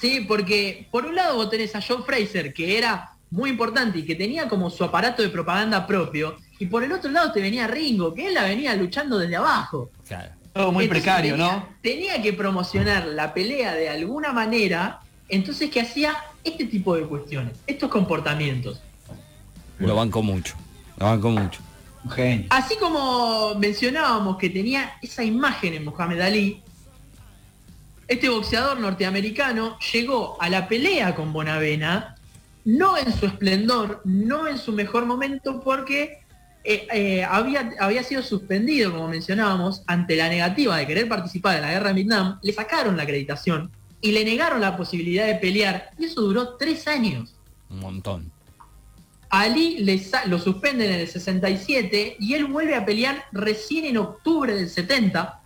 Sí, 0.00 0.20
porque 0.26 0.88
por 0.90 1.04
un 1.06 1.14
lado 1.14 1.36
vos 1.36 1.50
tenés 1.50 1.74
a 1.76 1.82
Joe 1.82 2.02
Fraser, 2.02 2.52
que 2.54 2.78
era 2.78 3.12
muy 3.30 3.50
importante 3.50 3.98
y 4.00 4.04
que 4.04 4.14
tenía 4.14 4.48
como 4.48 4.70
su 4.70 4.82
aparato 4.82 5.22
de 5.22 5.28
propaganda 5.28 5.86
propio, 5.86 6.36
y 6.58 6.66
por 6.66 6.82
el 6.82 6.92
otro 6.92 7.10
lado 7.10 7.32
te 7.32 7.40
venía 7.40 7.66
Ringo, 7.66 8.12
que 8.14 8.26
él 8.28 8.34
la 8.34 8.44
venía 8.44 8.74
luchando 8.74 9.18
desde 9.18 9.36
abajo. 9.36 9.90
Claro. 10.06 10.32
Todo 10.52 10.72
muy 10.72 10.84
Entonces 10.84 11.04
precario, 11.04 11.32
tenía- 11.36 11.52
¿no? 11.52 11.68
Tenía 11.82 12.22
que 12.22 12.32
promocionar 12.32 13.06
la 13.06 13.32
pelea 13.32 13.74
de 13.74 13.88
alguna 13.88 14.32
manera, 14.32 15.00
entonces 15.28 15.70
que 15.70 15.80
hacía 15.80 16.16
este 16.44 16.64
tipo 16.66 16.96
de 16.96 17.02
cuestiones, 17.02 17.56
estos 17.66 17.90
comportamientos. 17.90 18.80
Lo 19.78 19.94
banco 19.94 20.22
mucho. 20.22 20.54
Lo 20.98 21.06
banco 21.06 21.30
mucho. 21.30 21.60
Genio. 22.14 22.46
Así 22.50 22.76
como 22.76 23.54
mencionábamos 23.56 24.38
que 24.38 24.48
tenía 24.48 24.92
esa 25.02 25.22
imagen 25.22 25.74
en 25.74 25.84
Mohamed 25.84 26.20
Ali, 26.20 26.62
este 28.08 28.28
boxeador 28.28 28.80
norteamericano 28.80 29.78
llegó 29.92 30.36
a 30.40 30.48
la 30.48 30.66
pelea 30.66 31.14
con 31.14 31.32
Bonavena, 31.32 32.16
no 32.64 32.96
en 32.96 33.12
su 33.12 33.26
esplendor, 33.26 34.00
no 34.04 34.48
en 34.48 34.58
su 34.58 34.72
mejor 34.72 35.06
momento, 35.06 35.60
porque 35.60 36.20
eh, 36.64 36.86
eh, 36.92 37.24
había, 37.24 37.72
había 37.78 38.02
sido 38.02 38.22
suspendido, 38.22 38.92
como 38.92 39.08
mencionábamos, 39.08 39.82
ante 39.86 40.16
la 40.16 40.28
negativa 40.28 40.76
de 40.76 40.86
querer 40.86 41.08
participar 41.08 41.56
en 41.56 41.62
la 41.62 41.70
guerra 41.70 41.88
de 41.88 41.94
Vietnam, 41.94 42.38
le 42.42 42.52
sacaron 42.52 42.96
la 42.96 43.04
acreditación 43.04 43.70
y 44.00 44.12
le 44.12 44.24
negaron 44.24 44.60
la 44.60 44.76
posibilidad 44.76 45.26
de 45.26 45.34
pelear, 45.36 45.90
y 45.98 46.06
eso 46.06 46.20
duró 46.22 46.56
tres 46.56 46.86
años. 46.88 47.34
Un 47.68 47.80
montón. 47.80 48.32
Ali 49.30 49.78
le 49.78 50.02
lo 50.26 50.38
suspenden 50.38 50.90
en 50.90 51.00
el 51.00 51.08
67 51.08 52.16
y 52.18 52.34
él 52.34 52.46
vuelve 52.46 52.74
a 52.74 52.84
pelear 52.84 53.26
recién 53.30 53.84
en 53.84 53.98
octubre 53.98 54.54
del 54.54 54.68
70. 54.68 55.40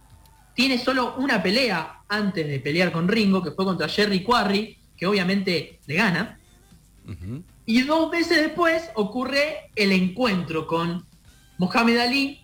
Tiene 0.55 0.79
solo 0.79 1.17
una 1.19 1.43
pelea 1.43 2.01
antes 2.09 2.47
de 2.47 2.61
pelear 2.61 2.93
con 2.93 3.09
Ringo, 3.09 3.43
que 3.43 3.51
fue 3.51 3.67
contra 3.67 3.89
Jerry 3.89 4.23
Quarry, 4.23 4.79
que 4.97 5.07
obviamente 5.07 5.81
le 5.87 5.95
gana. 5.95 6.41
Y 7.67 7.83
dos 7.83 8.11
meses 8.11 8.39
después 8.39 8.91
ocurre 8.95 9.71
el 9.77 9.93
encuentro 9.93 10.67
con 10.67 11.05
Mohamed 11.59 11.99
Ali, 11.99 12.41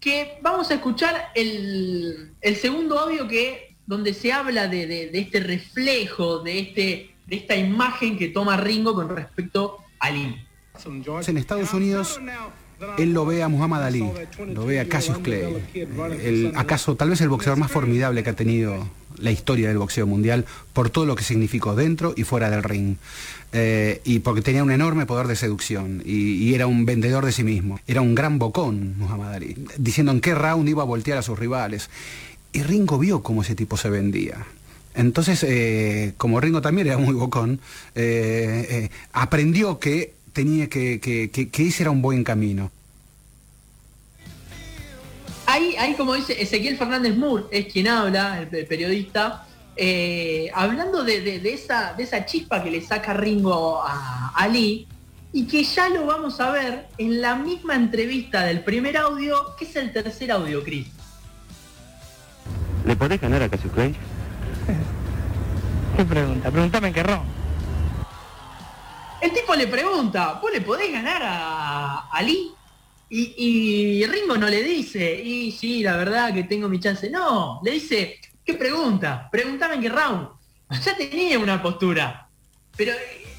que 0.00 0.38
vamos 0.42 0.70
a 0.70 0.74
escuchar 0.74 1.30
el, 1.36 2.32
el 2.40 2.56
segundo 2.56 2.98
audio 2.98 3.28
que 3.28 3.69
donde 3.90 4.14
se 4.14 4.32
habla 4.32 4.68
de, 4.68 5.10
este 5.12 5.40
reflejo, 5.40 6.38
de, 6.38 6.60
este, 6.60 7.10
de 7.26 7.36
esta 7.36 7.56
imagen 7.56 8.16
que 8.16 8.28
toma 8.28 8.56
Ringo 8.56 8.94
con 8.94 9.08
respecto 9.08 9.78
a 9.98 10.06
Ali. 10.06 10.46
En 11.26 11.36
Estados 11.36 11.74
Unidos, 11.74 12.20
él 12.98 13.12
lo 13.12 13.26
ve 13.26 13.42
a 13.42 13.48
Muhammad 13.48 13.84
Ali, 13.84 14.08
lo 14.54 14.64
ve 14.64 14.78
a 14.78 14.88
Cassius 14.88 15.18
Clay, 15.18 16.52
acaso 16.54 16.94
tal 16.94 17.10
vez 17.10 17.20
el 17.20 17.30
boxeador 17.30 17.58
más 17.58 17.72
formidable 17.72 18.22
que 18.22 18.30
ha 18.30 18.36
tenido 18.36 18.88
la 19.18 19.32
historia 19.32 19.66
del 19.68 19.78
boxeo 19.78 20.06
mundial 20.06 20.46
por 20.72 20.88
todo 20.90 21.04
lo 21.04 21.16
que 21.16 21.24
significó 21.24 21.74
dentro 21.74 22.14
y 22.16 22.22
fuera 22.22 22.48
del 22.48 22.62
ring. 22.62 22.94
Eh, 23.52 24.00
y 24.04 24.20
porque 24.20 24.40
tenía 24.42 24.62
un 24.62 24.70
enorme 24.70 25.04
poder 25.06 25.26
de 25.26 25.34
seducción 25.34 26.00
y, 26.06 26.34
y 26.34 26.54
era 26.54 26.68
un 26.68 26.86
vendedor 26.86 27.26
de 27.26 27.32
sí 27.32 27.42
mismo. 27.42 27.80
Era 27.88 28.00
un 28.00 28.14
gran 28.14 28.38
bocón, 28.38 28.96
Muhammad 28.96 29.34
Ali, 29.34 29.56
diciendo 29.76 30.12
en 30.12 30.20
qué 30.20 30.36
round 30.36 30.68
iba 30.68 30.82
a 30.84 30.86
voltear 30.86 31.18
a 31.18 31.22
sus 31.22 31.36
rivales. 31.36 31.90
Y 32.52 32.62
Ringo 32.62 32.98
vio 32.98 33.22
cómo 33.22 33.42
ese 33.42 33.54
tipo 33.54 33.76
se 33.76 33.90
vendía. 33.90 34.44
Entonces, 34.94 35.44
eh, 35.44 36.14
como 36.16 36.40
Ringo 36.40 36.60
también 36.60 36.88
era 36.88 36.98
muy 36.98 37.14
bocón, 37.14 37.60
eh, 37.94 38.66
eh, 38.68 38.90
aprendió 39.12 39.78
que 39.78 40.14
tenía 40.32 40.68
que, 40.68 41.00
que, 41.00 41.30
que- 41.30 41.66
ese 41.68 41.84
era 41.84 41.90
un 41.90 42.02
buen 42.02 42.24
camino. 42.24 42.70
Ahí, 45.46 45.74
ahí 45.78 45.94
como 45.94 46.14
dice 46.14 46.40
Ezequiel 46.40 46.76
Fernández 46.76 47.16
Moore, 47.16 47.44
es 47.50 47.72
quien 47.72 47.88
habla, 47.88 48.40
el, 48.40 48.66
periodista, 48.66 49.46
hablando 50.54 51.02
de, 51.04 51.20
de- 51.40 51.52
esa, 51.52 51.94
de 51.94 52.04
esa 52.04 52.24
chispa 52.26 52.62
que 52.62 52.70
le 52.70 52.80
saca 52.82 53.14
Ringo 53.14 53.80
a 53.82 54.32
Ali, 54.36 54.86
y 55.32 55.46
que 55.46 55.62
ya 55.62 55.88
lo 55.88 56.06
vamos 56.06 56.40
a 56.40 56.50
ver 56.50 56.86
en 56.98 57.20
la 57.20 57.36
misma 57.36 57.76
entrevista 57.76 58.44
del 58.44 58.62
primer 58.64 58.96
audio, 58.96 59.54
que 59.56 59.64
es 59.64 59.76
el 59.76 59.92
tercer 59.92 60.32
audio, 60.32 60.62
Chris. 60.64 60.88
¿Le 62.90 62.96
podés 62.96 63.20
ganar 63.20 63.40
a 63.40 63.48
Cassius 63.48 63.72
Clay? 63.72 63.94
¿Qué 65.96 66.04
pregunta? 66.04 66.50
Pregúntame 66.50 66.88
en 66.88 66.94
qué 66.94 67.02
ron. 67.04 67.20
El 69.20 69.32
tipo 69.32 69.54
le 69.54 69.68
pregunta, 69.68 70.40
¿vos 70.42 70.50
le 70.52 70.60
podés 70.60 70.90
ganar 70.90 71.22
a 71.22 72.08
Ali? 72.10 72.50
Y, 73.08 73.34
y 73.36 74.06
Ringo 74.06 74.36
no 74.36 74.48
le 74.48 74.64
dice, 74.64 75.22
y 75.22 75.52
sí, 75.52 75.84
la 75.84 75.96
verdad 75.98 76.34
que 76.34 76.42
tengo 76.42 76.68
mi 76.68 76.80
chance. 76.80 77.08
No, 77.08 77.60
le 77.62 77.70
dice, 77.70 78.18
¿qué 78.44 78.54
pregunta? 78.54 79.28
Pregúntame 79.30 79.76
en 79.76 79.82
qué 79.82 79.88
round. 79.88 80.28
Ya 80.84 80.96
tenía 80.96 81.38
una 81.38 81.62
postura. 81.62 82.26
Pero 82.76 82.92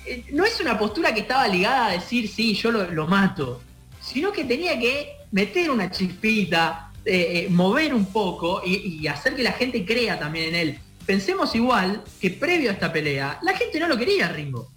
eh, 0.05 0.27
no 0.31 0.45
es 0.45 0.61
una 0.61 0.79
postura 0.79 1.13
que 1.13 1.19
estaba 1.19 1.45
ligada 1.49 1.87
a 1.87 1.91
decir, 1.91 2.29
sí, 2.29 2.53
yo 2.53 2.71
lo, 2.71 2.89
lo 2.89 3.05
mato. 3.05 3.61
Sino 3.99 4.31
que 4.31 4.45
tenía 4.45 4.79
que 4.79 5.13
meter 5.31 5.69
una 5.69 5.91
chispita, 5.91 6.90
eh, 7.05 7.45
eh, 7.45 7.47
mover 7.49 7.93
un 7.93 8.05
poco 8.05 8.61
y, 8.65 8.99
y 9.01 9.07
hacer 9.07 9.35
que 9.35 9.43
la 9.43 9.53
gente 9.53 9.85
crea 9.85 10.19
también 10.19 10.49
en 10.49 10.55
él. 10.55 10.79
Pensemos 11.05 11.55
igual 11.55 12.03
que 12.19 12.29
previo 12.29 12.69
a 12.69 12.73
esta 12.73 12.93
pelea, 12.93 13.39
la 13.41 13.55
gente 13.55 13.79
no 13.79 13.87
lo 13.87 13.97
quería 13.97 14.29
Ringo. 14.29 14.69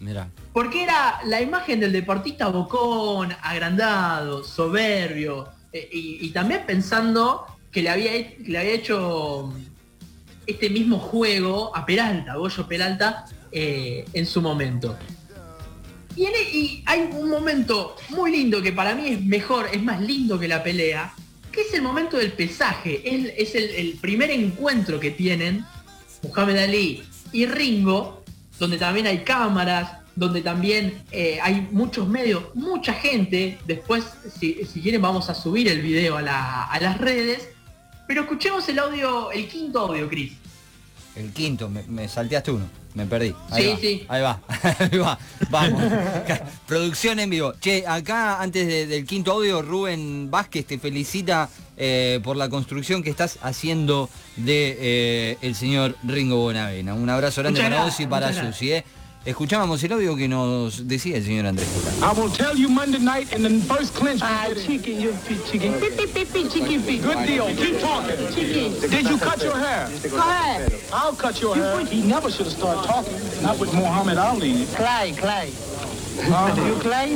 Mira. 0.00 0.28
Porque 0.52 0.82
era 0.82 1.20
la 1.26 1.40
imagen 1.40 1.78
del 1.78 1.92
deportista 1.92 2.48
bocón, 2.48 3.32
agrandado, 3.42 4.42
soberbio, 4.42 5.48
eh, 5.72 5.88
y, 5.92 6.26
y 6.26 6.30
también 6.30 6.62
pensando 6.66 7.46
que 7.70 7.82
le 7.82 7.90
había, 7.90 8.12
le 8.38 8.58
había 8.58 8.72
hecho 8.72 9.52
este 10.46 10.70
mismo 10.70 10.98
juego 10.98 11.74
a 11.76 11.86
Peralta, 11.86 12.34
Goyo 12.34 12.66
Peralta, 12.66 13.26
eh, 13.52 14.04
en 14.12 14.26
su 14.26 14.42
momento. 14.42 14.96
Y, 16.16 16.24
y 16.24 16.82
hay 16.86 17.08
un 17.12 17.30
momento 17.30 17.96
muy 18.10 18.32
lindo 18.32 18.60
que 18.60 18.72
para 18.72 18.94
mí 18.94 19.08
es 19.08 19.24
mejor, 19.24 19.68
es 19.72 19.82
más 19.82 20.00
lindo 20.00 20.38
que 20.38 20.48
la 20.48 20.62
pelea, 20.62 21.14
que 21.50 21.62
es 21.62 21.74
el 21.74 21.82
momento 21.82 22.16
del 22.16 22.32
pesaje. 22.32 23.02
Es, 23.40 23.54
el, 23.54 23.98
primer 24.00 24.30
encuentro 24.30 25.00
que 25.00 25.10
tienen 25.10 25.64
Muhammad 26.22 26.58
Ali 26.58 27.02
y 27.32 27.46
Ringo, 27.46 28.22
donde 28.58 28.78
también 28.78 29.06
hay 29.06 29.18
cámaras, 29.24 29.98
donde 30.16 30.42
también 30.42 31.02
eh, 31.12 31.38
hay 31.42 31.68
muchos 31.70 32.08
medios, 32.08 32.54
mucha 32.54 32.92
gente. 32.92 33.58
Después, 33.66 34.04
si, 34.38 34.54
quieren, 34.82 35.02
vamos 35.02 35.30
a 35.30 35.34
subir 35.34 35.68
el 35.68 35.80
video 35.82 36.16
a 36.16 36.22
las 36.22 36.98
redes. 36.98 37.48
Pero 38.06 38.22
escuchemos 38.22 38.68
el 38.68 38.78
audio, 38.78 39.30
el 39.30 39.48
quinto 39.48 39.80
audio, 39.80 40.08
Chris. 40.08 40.32
El 41.14 41.32
quinto, 41.32 41.68
me, 41.68 41.82
me 41.84 42.08
salteaste 42.08 42.50
uno. 42.50 42.79
Me 42.94 43.06
perdí. 43.06 43.34
Ahí 43.50 43.62
Sí, 43.62 43.68
va. 43.70 43.78
sí. 43.80 44.06
Ahí 44.08 44.22
va. 44.22 44.40
Ahí 44.90 44.98
va. 44.98 45.18
Vamos. 45.50 45.82
Producción 46.66 47.20
en 47.20 47.30
vivo. 47.30 47.54
Che, 47.60 47.84
acá 47.86 48.40
antes 48.42 48.66
de- 48.66 48.86
del 48.86 49.04
quinto 49.06 49.32
audio, 49.32 49.62
Rubén 49.62 50.28
Vázquez 50.30 50.66
te 50.66 50.78
felicita 50.78 51.48
eh, 51.76 52.20
por 52.22 52.36
la 52.36 52.48
construcción 52.48 53.02
que 53.02 53.10
estás 53.10 53.38
haciendo 53.42 54.10
de 54.36 54.76
eh, 54.80 55.38
el 55.40 55.54
señor 55.54 55.96
Ringo 56.02 56.36
Bonavena. 56.36 56.94
Un 56.94 57.08
abrazo 57.08 57.40
grande 57.42 57.60
Muchas 57.60 57.72
para 57.72 57.84
vos 57.84 58.00
y 58.00 58.06
para 58.06 58.32
Susi. 58.32 58.72
¿eh? 58.72 58.84
Escuchábamos 59.24 59.84
el 59.84 59.92
audio 59.92 60.16
que 60.16 60.28
nos 60.28 60.88
decía 60.88 61.18
el 61.18 61.24
señor 61.24 61.44
Andrés 61.44 61.68
Cura. 61.68 62.10
I 62.10 62.18
will 62.18 62.30
tell 62.30 62.56
you 62.56 62.70
Monday 62.70 62.98
night 62.98 63.30
in 63.34 63.42
the 63.42 63.50
first 63.66 63.94
clinch. 63.94 64.22
Ah, 64.22 64.48
chicken, 64.54 64.98
you 64.98 65.12
feet, 65.12 65.44
chicken. 65.44 65.78
Beep, 65.78 65.94
beep, 65.94 66.14
beep, 66.14 66.32
beep, 66.32 66.50
chicken 66.50 66.80
feet. 66.80 67.02
Good 67.02 67.26
deal. 67.26 67.46
Keep 67.54 67.80
talking. 67.80 68.16
Did 68.88 69.10
you 69.10 69.18
cut 69.18 69.42
your 69.42 69.58
hair? 69.58 69.90
Go 70.08 70.16
ahead. 70.16 70.72
I'll 70.90 71.12
cut 71.14 71.38
your 71.38 71.54
hair. 71.54 71.84
He 71.84 72.00
never 72.00 72.30
should 72.30 72.46
have 72.46 72.56
started 72.56 72.88
talking. 72.88 73.12
Not 73.42 73.58
with 73.58 73.74
Muhammad 73.74 74.16
Ali. 74.16 74.64
Clay, 74.74 75.12
Clay. 75.12 75.52
Huh? 76.22 76.54
You 76.66 76.76
Clay? 76.80 77.12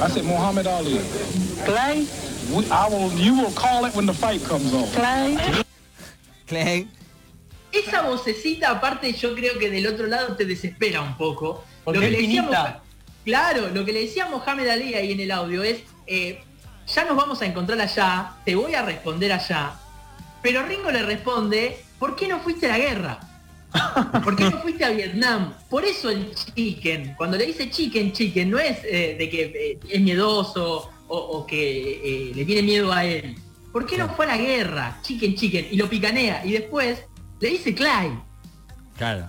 I 0.00 0.08
said 0.08 0.24
Muhammad 0.24 0.66
Ali. 0.66 0.98
Clay? 1.66 2.06
We, 2.56 2.70
I 2.70 2.88
will. 2.88 3.12
You 3.12 3.36
will 3.38 3.52
call 3.52 3.84
it 3.84 3.94
when 3.94 4.06
the 4.06 4.14
fight 4.14 4.42
comes 4.44 4.72
on. 4.72 4.88
Clay? 4.88 5.62
Clay. 6.46 6.88
Esa 7.72 8.02
vocecita, 8.02 8.70
aparte, 8.70 9.12
yo 9.12 9.34
creo 9.34 9.58
que 9.58 9.70
del 9.70 9.86
otro 9.86 10.06
lado 10.06 10.36
te 10.36 10.44
desespera 10.44 11.00
un 11.00 11.16
poco. 11.16 11.64
Porque 11.84 12.00
lo 12.00 12.04
que 12.06 12.10
le 12.10 12.18
decía 12.18 12.42
finita. 12.42 12.60
Moja- 12.62 12.82
claro, 13.24 13.68
lo 13.70 13.84
que 13.84 13.92
le 13.92 14.00
decía 14.02 14.26
Mohamed 14.28 14.68
Ali 14.68 14.94
ahí 14.94 15.12
en 15.12 15.20
el 15.20 15.30
audio 15.30 15.62
es, 15.62 15.82
eh, 16.06 16.42
ya 16.94 17.04
nos 17.04 17.16
vamos 17.16 17.40
a 17.42 17.46
encontrar 17.46 17.80
allá, 17.80 18.32
te 18.44 18.54
voy 18.54 18.74
a 18.74 18.82
responder 18.82 19.32
allá. 19.32 19.74
Pero 20.42 20.62
Ringo 20.64 20.90
le 20.90 21.02
responde, 21.02 21.78
¿por 21.98 22.14
qué 22.16 22.28
no 22.28 22.40
fuiste 22.40 22.66
a 22.66 22.70
la 22.70 22.78
guerra? 22.78 23.20
¿Por 24.22 24.36
qué 24.36 24.44
no 24.44 24.58
fuiste 24.62 24.84
a 24.84 24.90
Vietnam? 24.90 25.54
Por 25.70 25.84
eso 25.84 26.10
el 26.10 26.34
chicken, 26.34 27.14
cuando 27.16 27.36
le 27.38 27.46
dice 27.46 27.70
chicken, 27.70 28.12
chicken, 28.12 28.50
no 28.50 28.58
es 28.58 28.78
eh, 28.84 29.16
de 29.18 29.30
que 29.30 29.42
eh, 29.44 29.78
es 29.88 30.00
miedoso 30.00 30.90
o, 31.08 31.16
o 31.16 31.46
que 31.46 32.32
le 32.34 32.44
tiene 32.44 32.62
miedo 32.62 32.92
a 32.92 33.04
él. 33.04 33.36
¿Por 33.72 33.86
qué 33.86 33.96
no 33.96 34.14
fue 34.14 34.26
a 34.26 34.28
la 34.28 34.36
guerra? 34.36 34.98
Chicken, 35.02 35.34
chicken. 35.34 35.68
Y 35.70 35.76
lo 35.76 35.88
picanea. 35.88 36.44
Y 36.44 36.52
después 36.52 37.04
le 37.42 37.50
dice 37.50 37.74
Clyde. 37.74 38.18
Claro. 38.96 39.26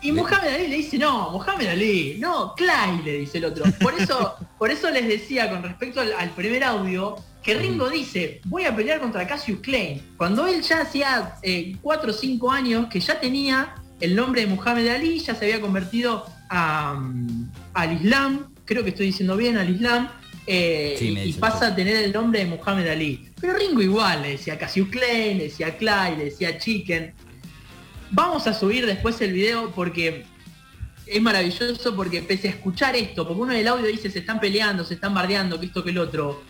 Y 0.00 0.12
Mohamed 0.12 0.54
Ali 0.54 0.68
le 0.68 0.76
dice, 0.76 0.98
no, 0.98 1.30
Mohamed 1.30 1.66
Ali, 1.66 2.16
no, 2.18 2.54
Clyde 2.54 3.02
le 3.04 3.18
dice 3.18 3.38
el 3.38 3.46
otro. 3.46 3.64
Por 3.80 3.94
eso, 3.94 4.34
por 4.58 4.70
eso 4.70 4.88
les 4.90 5.06
decía 5.06 5.50
con 5.50 5.62
respecto 5.62 6.00
al, 6.00 6.12
al 6.12 6.30
primer 6.30 6.62
audio, 6.62 7.16
que 7.42 7.54
Ringo 7.54 7.90
dice, 7.90 8.40
voy 8.44 8.64
a 8.64 8.74
pelear 8.74 9.00
contra 9.00 9.26
Cassius 9.26 9.58
Clay. 9.60 10.00
Cuando 10.16 10.46
él 10.46 10.62
ya 10.62 10.82
hacía 10.82 11.34
4 11.82 12.10
o 12.10 12.14
5 12.14 12.50
años 12.52 12.86
que 12.86 13.00
ya 13.00 13.18
tenía 13.18 13.74
el 14.00 14.14
nombre 14.14 14.42
de 14.42 14.54
Mohamed 14.54 14.88
Ali, 14.88 15.18
ya 15.18 15.34
se 15.34 15.44
había 15.46 15.60
convertido 15.60 16.24
a, 16.48 17.02
al 17.74 17.92
Islam, 17.92 18.52
creo 18.64 18.84
que 18.84 18.90
estoy 18.90 19.06
diciendo 19.06 19.36
bien, 19.36 19.58
al 19.58 19.70
Islam, 19.70 20.08
eh, 20.46 20.96
Sí, 20.98 21.16
y- 21.24 21.32
pasa 21.34 21.68
a 21.68 21.74
tener 21.74 21.96
el 21.96 22.12
nombre 22.12 22.40
de 22.40 22.46
Mohamed 22.46 22.88
Ali. 22.88 23.28
Pero 23.40 23.54
Ringo 23.54 23.80
igual 23.82 24.22
le 24.22 24.30
decía 24.30 24.58
Cassius 24.58 24.88
Clay, 24.88 25.34
le 25.34 25.44
decía 25.44 25.76
Clyde, 25.76 26.16
le 26.18 26.24
decía 26.26 26.58
Chicken. 26.58 27.12
Vamos 28.10 28.46
a 28.46 28.52
subir 28.54 28.84
después 28.86 29.20
el 29.20 29.32
video 29.32 29.70
porque 29.70 30.24
es 31.06 31.22
maravilloso 31.22 31.94
porque 31.96 32.22
pese 32.22 32.48
a 32.48 32.50
escuchar 32.52 32.94
esto, 32.96 33.26
porque 33.26 33.40
uno 33.42 33.52
en 33.52 33.60
el 33.60 33.68
audio 33.68 33.86
dice 33.86 34.10
se 34.10 34.18
están 34.20 34.38
peleando, 34.40 34.84
se 34.84 34.94
están 34.94 35.14
bardeando, 35.14 35.58
que 35.58 35.66
esto 35.66 35.82
que 35.82 35.90
el 35.90 35.98
otro, 35.98 36.42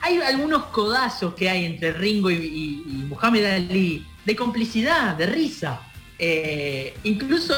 hay 0.00 0.18
algunos 0.18 0.64
codazos 0.66 1.34
que 1.34 1.48
hay 1.48 1.64
entre 1.64 1.92
Ringo 1.92 2.30
y, 2.30 2.34
y- 2.34 2.82
y 2.86 2.92
Muhammad 3.08 3.44
Ali, 3.44 4.04
de 4.24 4.36
complicidad, 4.36 5.14
de 5.16 5.26
risa. 5.26 5.80
Eh, 6.18 6.94
incluso 7.04 7.54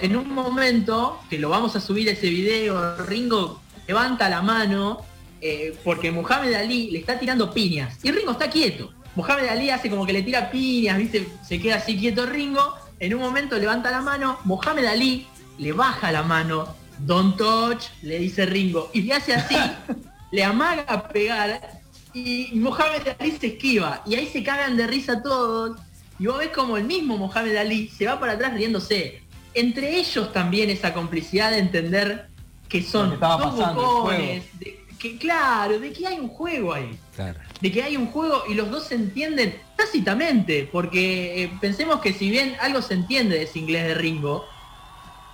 en 0.00 0.16
un 0.16 0.32
momento, 0.32 1.20
que 1.28 1.38
lo 1.38 1.50
vamos 1.50 1.76
a 1.76 1.80
subir 1.80 2.08
ese 2.08 2.30
video, 2.30 2.96
Ringo 3.04 3.62
levanta 3.86 4.28
la 4.28 4.42
mano 4.42 5.04
eh, 5.40 5.76
porque 5.84 6.10
Muhammad 6.10 6.54
Ali 6.54 6.90
le 6.90 6.98
está 6.98 7.18
tirando 7.18 7.52
piñas 7.52 7.98
y 8.02 8.10
Ringo 8.10 8.32
está 8.32 8.50
quieto. 8.50 8.92
Muhammad 9.14 9.48
Ali 9.48 9.70
hace 9.70 9.88
como 9.88 10.04
que 10.06 10.12
le 10.12 10.22
tira 10.22 10.50
piñas, 10.50 10.98
¿viste? 10.98 11.26
Se 11.46 11.60
queda 11.60 11.76
así 11.76 11.96
quieto 11.98 12.26
Ringo. 12.26 12.74
En 12.98 13.14
un 13.14 13.20
momento 13.20 13.58
levanta 13.58 13.90
la 13.90 14.00
mano, 14.00 14.38
Muhammad 14.44 14.86
Ali 14.86 15.26
le 15.58 15.72
baja 15.72 16.12
la 16.12 16.22
mano, 16.22 16.74
don't 16.98 17.36
touch, 17.36 17.84
le 18.02 18.18
dice 18.18 18.46
Ringo, 18.46 18.90
y 18.92 19.02
le 19.02 19.14
hace 19.14 19.34
así, 19.34 19.56
le 20.32 20.44
amaga 20.44 20.84
a 20.86 21.08
pegar, 21.08 21.80
y 22.14 22.50
Mohamed 22.54 23.08
Ali 23.18 23.32
se 23.32 23.48
esquiva, 23.48 24.02
y 24.06 24.14
ahí 24.14 24.26
se 24.26 24.42
cagan 24.42 24.76
de 24.76 24.86
risa 24.86 25.22
todos, 25.22 25.78
y 26.18 26.26
vos 26.26 26.38
ves 26.38 26.48
como 26.48 26.76
el 26.76 26.84
mismo 26.84 27.18
Mohamed 27.18 27.56
Ali 27.56 27.88
se 27.88 28.06
va 28.06 28.18
para 28.18 28.32
atrás 28.32 28.54
riéndose. 28.54 29.22
Entre 29.52 29.96
ellos 29.98 30.32
también 30.32 30.70
esa 30.70 30.92
complicidad 30.94 31.50
de 31.50 31.58
entender 31.58 32.28
que 32.68 32.82
son 32.82 33.10
que 33.10 33.16
dos 33.16 33.74
bucones, 33.74 34.44
de- 34.58 34.84
que 34.98 35.18
claro, 35.18 35.78
de 35.78 35.92
que 35.92 36.06
hay 36.06 36.18
un 36.18 36.28
juego 36.28 36.72
ahí 36.72 36.98
Claro. 37.14 37.38
de 37.60 37.70
que 37.72 37.82
hay 37.82 37.96
un 37.96 38.06
juego 38.06 38.42
y 38.48 38.54
los 38.54 38.70
dos 38.70 38.84
se 38.88 38.94
entienden 38.94 39.54
tácitamente, 39.76 40.68
porque 40.72 41.44
eh, 41.44 41.52
pensemos 41.60 42.00
que 42.00 42.12
si 42.12 42.30
bien 42.30 42.56
algo 42.60 42.80
se 42.82 42.94
entiende 42.94 43.36
de 43.36 43.44
ese 43.44 43.58
inglés 43.58 43.84
de 43.88 43.94
Ringo, 43.94 44.44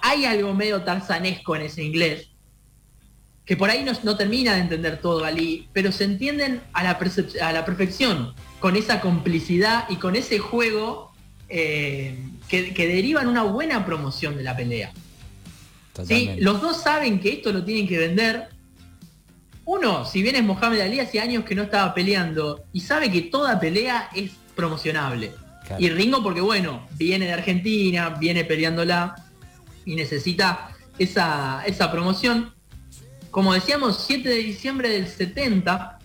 hay 0.03 0.25
algo 0.25 0.53
medio 0.53 0.83
tarzanesco 0.83 1.55
en 1.57 1.63
ese 1.63 1.83
inglés, 1.85 2.29
que 3.45 3.57
por 3.57 3.71
ahí 3.71 3.85
no, 3.85 3.93
no 4.03 4.17
termina 4.17 4.55
de 4.55 4.61
entender 4.61 5.01
todo 5.01 5.25
Ali, 5.25 5.69
pero 5.73 5.91
se 5.93 6.05
entienden 6.05 6.61
a 6.73 6.83
la, 6.83 6.99
a 7.43 7.53
la 7.53 7.65
perfección, 7.65 8.35
con 8.61 8.77
esa 8.77 9.01
complicidad 9.01 9.89
y 9.89 9.97
con 9.97 10.17
ese 10.17 10.39
juego 10.39 11.13
eh, 11.49 12.19
que, 12.49 12.73
que 12.75 12.87
deriva 12.89 13.23
en 13.23 13.29
una 13.29 13.43
buena 13.43 13.85
promoción 13.87 14.37
de 14.37 14.43
la 14.43 14.57
pelea. 14.57 14.93
¿Sí? 16.07 16.31
Los 16.39 16.61
dos 16.61 16.83
saben 16.83 17.21
que 17.21 17.35
esto 17.35 17.53
lo 17.53 17.65
tienen 17.65 17.87
que 17.87 17.99
vender. 17.99 18.49
Uno, 19.65 20.05
si 20.05 20.23
bien 20.23 20.37
es 20.37 20.43
Mohamed 20.43 20.81
Ali, 20.81 21.01
hace 21.01 21.21
años 21.21 21.45
que 21.45 21.55
no 21.55 21.63
estaba 21.63 21.95
peleando 21.95 22.65
y 22.73 22.81
sabe 22.81 23.11
que 23.11 23.23
toda 23.23 23.61
pelea 23.61 24.09
es 24.15 24.33
promocionable. 24.57 25.33
Claro. 25.67 25.83
Y 25.83 25.89
Ringo 25.91 26.23
porque 26.23 26.41
bueno, 26.41 26.87
viene 26.97 27.27
de 27.27 27.33
Argentina, 27.33 28.11
viene 28.11 28.45
peleándola 28.45 29.15
y 29.85 29.95
necesita 29.95 30.71
esa, 30.99 31.63
esa 31.65 31.91
promoción. 31.93 32.55
Como 33.31 33.55
decíamos, 33.55 34.05
7 34.07 34.29
de 34.29 34.37
diciembre 34.37 34.89
del 34.89 35.07
70 35.07 35.99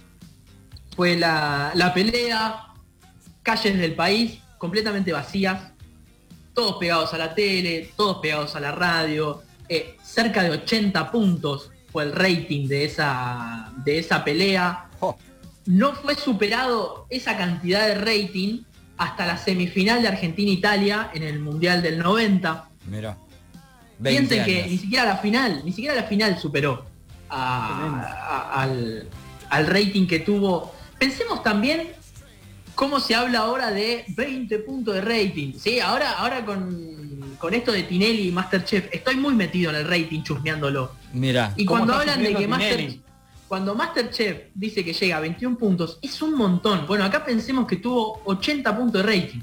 fue 0.95 1.17
la, 1.17 1.71
la 1.73 1.93
pelea, 1.93 2.67
calles 3.43 3.77
del 3.77 3.95
país 3.95 4.39
completamente 4.57 5.11
vacías, 5.11 5.71
todos 6.53 6.77
pegados 6.77 7.13
a 7.13 7.17
la 7.17 7.35
tele, 7.35 7.91
todos 7.95 8.17
pegados 8.17 8.55
a 8.55 8.59
la 8.59 8.71
radio, 8.71 9.43
eh, 9.69 9.97
cerca 10.03 10.43
de 10.43 10.51
80 10.51 11.11
puntos 11.11 11.71
fue 11.91 12.03
el 12.03 12.11
rating 12.11 12.67
de 12.67 12.85
esa, 12.85 13.71
de 13.83 13.99
esa 13.99 14.23
pelea. 14.23 14.89
Oh, 14.99 15.17
No 15.65 15.93
fue 15.93 16.15
superado 16.15 17.05
esa 17.09 17.37
cantidad 17.37 17.87
de 17.87 17.95
rating 17.95 18.61
hasta 18.97 19.25
la 19.25 19.37
semifinal 19.37 20.01
de 20.01 20.07
Argentina-Italia 20.07 21.11
en 21.13 21.23
el 21.23 21.39
Mundial 21.39 21.81
del 21.81 21.99
90. 21.99 22.69
mira. 22.85 23.17
20 23.99 24.27
Piensen 24.35 24.45
que 24.45 24.69
ni 24.69 24.77
siquiera 24.77 25.05
la 25.05 25.17
final, 25.17 25.61
ni 25.65 25.71
siquiera 25.71 25.95
la 25.95 26.03
final 26.03 26.37
superó 26.37 26.85
a- 27.29 28.51
a- 28.53 28.61
al, 28.61 29.07
al 29.49 29.67
rating 29.67 30.05
que 30.07 30.19
tuvo. 30.19 30.71
Pensemos 30.99 31.41
también 31.41 31.89
cómo 32.75 32.99
se 32.99 33.15
habla 33.15 33.39
ahora 33.39 33.71
de 33.71 34.05
20 34.09 34.59
puntos 34.59 34.93
de 34.93 35.01
rating. 35.01 35.53
Sí, 35.57 35.79
ahora, 35.79 36.11
ahora 36.11 36.45
con, 36.45 36.96
con 37.39 37.53
esto 37.53 37.71
de 37.71 37.83
Tinelli 37.83 38.29
y 38.29 38.31
Masterchef, 38.31 38.87
estoy 38.91 39.15
muy 39.15 39.33
metido 39.35 39.69
en 39.71 39.77
el 39.77 39.87
rating 39.87 40.23
chusmeándolo. 40.23 40.91
Mira. 41.13 41.53
Y 41.55 41.65
¿Cómo 41.65 41.79
cuando 41.79 41.93
hablan 41.95 42.19
de 42.19 42.25
que 42.25 42.31
sufriendo 42.31 42.57
Master, 42.57 42.77
Tinelli? 42.77 43.01
cuando 43.47 43.75
Masterchef 43.75 44.37
dice 44.55 44.83
que 44.83 44.93
llega 44.93 45.17
a 45.17 45.19
21 45.21 45.57
puntos, 45.57 45.99
es 46.01 46.21
un 46.21 46.35
montón. 46.35 46.85
Bueno, 46.87 47.03
acá 47.05 47.23
pensemos 47.23 47.67
que 47.67 47.77
tuvo 47.77 48.21
80 48.25 48.75
puntos 48.77 49.03
de 49.05 49.07
rating. 49.07 49.39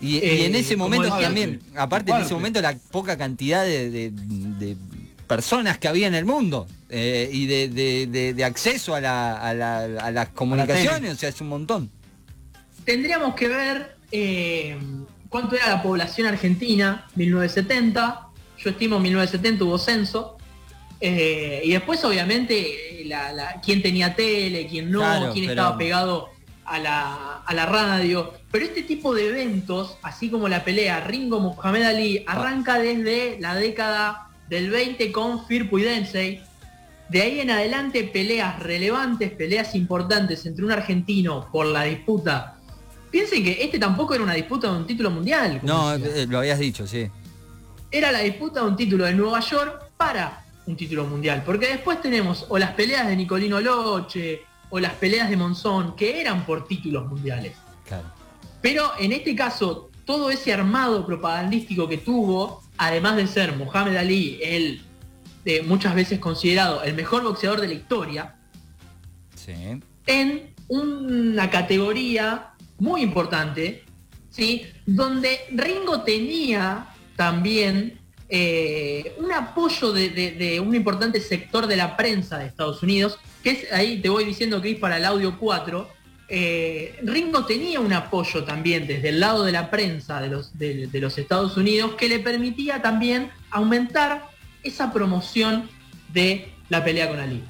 Y, 0.00 0.16
y 0.16 0.18
Eh, 0.18 0.46
en 0.46 0.54
ese 0.54 0.76
momento 0.76 1.08
también, 1.08 1.60
aparte 1.76 2.12
en 2.12 2.18
ese 2.20 2.34
momento 2.34 2.60
la 2.60 2.76
poca 2.90 3.16
cantidad 3.16 3.64
de, 3.64 3.90
de- 3.90 4.10
de 4.10 4.76
personas 5.26 5.78
que 5.78 5.88
había 5.88 6.06
en 6.06 6.14
el 6.14 6.26
mundo 6.26 6.66
eh, 6.90 7.30
y 7.32 7.46
de, 7.46 8.44
acceso 8.44 8.94
a, 8.94 9.00
la- 9.00 9.36
a 9.40 9.54
la- 9.54 9.84
a 9.84 10.10
las 10.10 10.28
comunicaciones, 10.30 11.14
o 11.14 11.16
sea, 11.16 11.30
es 11.30 11.40
un 11.40 11.48
montón. 11.48 11.90
Tendríamos 12.84 13.34
que 13.34 13.48
ver 13.48 13.96
eh, 14.12 14.76
cuánto 15.34 15.56
era 15.56 15.68
la 15.68 15.82
población 15.82 16.28
argentina, 16.28 17.06
1970. 17.16 18.28
Yo 18.56 18.70
estimo 18.70 19.00
1970 19.00 19.64
hubo 19.64 19.78
censo. 19.78 20.36
Eh, 21.00 21.60
y 21.64 21.72
después 21.72 22.04
obviamente 22.04 23.02
la- 23.06 23.32
la- 23.32 23.60
quién 23.60 23.82
tenía 23.82 24.14
tele, 24.14 24.68
quién 24.68 24.92
no, 24.92 25.00
Claro, 25.00 25.32
quién 25.32 25.46
pero- 25.46 25.60
estaba 25.60 25.76
pegado 25.76 26.28
a 26.64 26.78
la, 26.78 27.38
a 27.44 27.52
la 27.52 27.66
radio. 27.66 28.32
Pero 28.52 28.64
este 28.64 28.82
tipo 28.84 29.12
de 29.12 29.26
eventos, 29.30 29.98
así 30.02 30.30
como 30.30 30.48
la 30.48 30.62
pelea 30.62 31.00
Ringo 31.00 31.40
Mohamed 31.40 31.82
Ali, 31.82 32.22
arranca 32.28 32.78
desde 32.78 33.36
la 33.40 33.56
década 33.56 34.28
del 34.48 34.70
20 34.70 35.10
con 35.10 35.44
Firpo 35.48 35.80
y 35.80 35.82
Densey. 35.82 36.42
De 37.08 37.22
ahí 37.22 37.40
en 37.40 37.50
adelante 37.50 38.04
peleas 38.04 38.60
relevantes, 38.60 39.32
peleas 39.32 39.74
importantes 39.74 40.46
entre 40.46 40.64
un 40.64 40.70
argentino 40.70 41.48
por 41.50 41.66
la 41.66 41.82
disputa 41.82 42.56
piensen 43.14 43.44
que 43.44 43.62
este 43.62 43.78
tampoco 43.78 44.12
era 44.14 44.24
una 44.24 44.34
disputa 44.34 44.72
de 44.72 44.76
un 44.76 44.86
título 44.88 45.08
mundial. 45.08 45.60
No, 45.62 45.96
decía. 45.96 46.22
eh, 46.22 46.26
lo 46.26 46.38
habías 46.38 46.58
dicho, 46.58 46.84
sí. 46.84 47.08
era 47.92 48.10
la 48.10 48.18
disputa 48.18 48.60
de 48.60 48.66
un 48.66 48.74
título 48.76 49.04
de 49.04 49.14
Nueva 49.14 49.38
York 49.38 49.90
para 49.96 50.44
un 50.66 50.76
título 50.76 51.04
mundial. 51.06 51.44
Porque 51.46 51.68
después 51.68 52.00
tenemos 52.02 52.44
o 52.48 52.58
las 52.58 52.72
peleas 52.72 53.06
de 53.06 53.14
Nicolino 53.14 53.60
Loche 53.60 54.42
o 54.68 54.80
las 54.80 54.94
peleas 54.94 55.30
de 55.30 55.36
Monzón, 55.36 55.94
que 55.94 56.20
eran 56.20 56.44
por 56.44 56.66
títulos 56.66 57.06
mundiales. 57.06 57.52
Claro. 57.86 58.08
Pero 58.60 58.90
en 58.98 59.12
este 59.12 59.36
caso, 59.36 59.90
todo 60.04 60.28
ese 60.32 60.52
armado 60.52 61.06
propagandístico 61.06 61.88
que 61.88 61.98
tuvo, 61.98 62.64
además 62.78 63.14
de 63.14 63.28
ser 63.28 63.54
Mohamed 63.56 63.94
Ali, 63.96 64.40
el 64.42 64.82
de 65.44 65.62
muchas 65.62 65.94
veces 65.94 66.18
considerado 66.18 66.82
el 66.82 66.94
mejor 66.94 67.22
boxeador 67.22 67.60
de 67.60 67.68
la 67.68 67.74
historia, 67.74 68.34
Sí. 69.36 69.52
en 70.06 70.52
una 70.66 71.50
categoría 71.50 72.53
muy 72.78 73.02
importante, 73.02 73.82
¿sí? 74.30 74.66
donde 74.86 75.40
Ringo 75.52 76.02
tenía 76.02 76.88
también 77.16 77.98
eh, 78.28 79.14
un 79.18 79.30
apoyo 79.32 79.92
de, 79.92 80.08
de- 80.10 80.60
un 80.60 80.74
importante 80.74 81.20
sector 81.20 81.66
de 81.66 81.76
la 81.76 81.96
prensa 81.96 82.38
de 82.38 82.46
Estados 82.46 82.82
Unidos, 82.82 83.18
que 83.42 83.50
es, 83.50 83.72
ahí 83.72 84.00
te 84.00 84.08
voy 84.08 84.24
diciendo 84.24 84.60
que 84.60 84.72
es 84.72 84.78
para 84.78 84.96
el 84.96 85.04
audio 85.04 85.38
4, 85.38 85.88
eh, 86.28 86.98
Ringo 87.04 87.44
tenía 87.44 87.80
un 87.80 87.92
apoyo 87.92 88.44
también 88.44 88.86
desde 88.86 89.10
el 89.10 89.20
lado 89.20 89.44
de 89.44 89.52
la 89.52 89.70
prensa 89.70 90.20
de 90.20 90.28
los, 90.28 90.58
de 90.58 90.88
los 90.94 91.18
Estados 91.18 91.56
Unidos 91.56 91.92
que 91.96 92.08
le 92.08 92.18
permitía 92.18 92.80
también 92.80 93.30
aumentar 93.50 94.28
esa 94.62 94.90
promoción 94.92 95.68
de 96.12 96.48
la 96.70 96.82
pelea 96.82 97.08
con 97.08 97.20
Ali. 97.20 97.44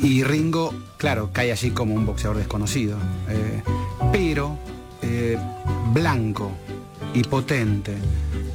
Y 0.00 0.24
Ringo, 0.24 0.72
claro, 0.96 1.30
cae 1.32 1.52
allí 1.52 1.70
como 1.70 1.94
un 1.94 2.06
boxeador 2.06 2.38
desconocido. 2.38 2.96
eh, 3.28 3.62
pero 4.12 4.58
eh, 5.02 5.38
blanco 5.92 6.52
y 7.14 7.22
potente 7.24 7.94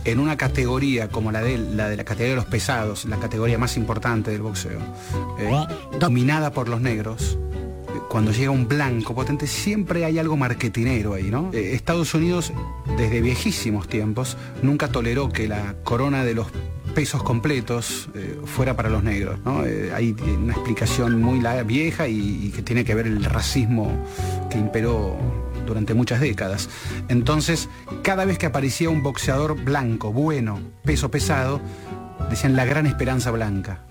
en 0.05 0.19
una 0.19 0.37
categoría 0.37 1.09
como 1.09 1.31
la 1.31 1.41
de, 1.41 1.57
la 1.57 1.89
de 1.89 1.97
la 1.97 2.05
categoría 2.05 2.31
de 2.31 2.35
los 2.37 2.45
pesados, 2.45 3.05
la 3.05 3.17
categoría 3.17 3.57
más 3.57 3.75
importante 3.75 4.31
del 4.31 4.41
boxeo, 4.41 4.79
eh, 5.39 5.65
dominada 5.99 6.51
por 6.51 6.69
los 6.69 6.79
negros, 6.79 7.37
cuando 8.09 8.31
llega 8.31 8.51
un 8.51 8.67
blanco 8.67 9.13
potente 9.13 9.47
siempre 9.47 10.05
hay 10.05 10.19
algo 10.19 10.37
marketinero 10.37 11.13
ahí, 11.13 11.29
¿no? 11.29 11.51
Estados 11.53 12.13
Unidos, 12.13 12.53
desde 12.97 13.21
viejísimos 13.21 13.87
tiempos, 13.87 14.37
nunca 14.61 14.87
toleró 14.87 15.29
que 15.29 15.47
la 15.47 15.75
corona 15.83 16.23
de 16.23 16.33
los 16.33 16.47
pesos 16.97 17.21
completos 17.21 18.09
eh, 18.15 18.39
fuera 18.45 18.75
para 18.75 18.89
los 18.89 19.03
negros, 19.03 19.37
¿no? 19.45 19.63
Eh, 19.63 19.91
hay 19.93 20.13
una 20.13 20.53
explicación 20.53 21.21
muy 21.21 21.39
vieja 21.63 22.07
y, 22.07 22.47
y 22.47 22.49
que 22.49 22.63
tiene 22.63 22.83
que 22.83 22.95
ver 22.95 23.05
el 23.05 23.23
racismo 23.23 24.03
que 24.49 24.57
imperó 24.57 25.15
durante 25.67 25.93
muchas 25.93 26.19
décadas. 26.21 26.69
Entonces, 27.07 27.69
cada 28.01 28.25
vez 28.25 28.39
que 28.39 28.47
aparecía 28.47 28.89
un 28.89 29.03
boxeador 29.03 29.63
blanco, 29.63 30.11
bueno, 30.11 30.59
peso 30.83 31.11
pesado, 31.11 31.61
decían 32.31 32.55
la 32.55 32.65
gran 32.65 32.87
esperanza 32.87 33.29
blanca. 33.29 33.83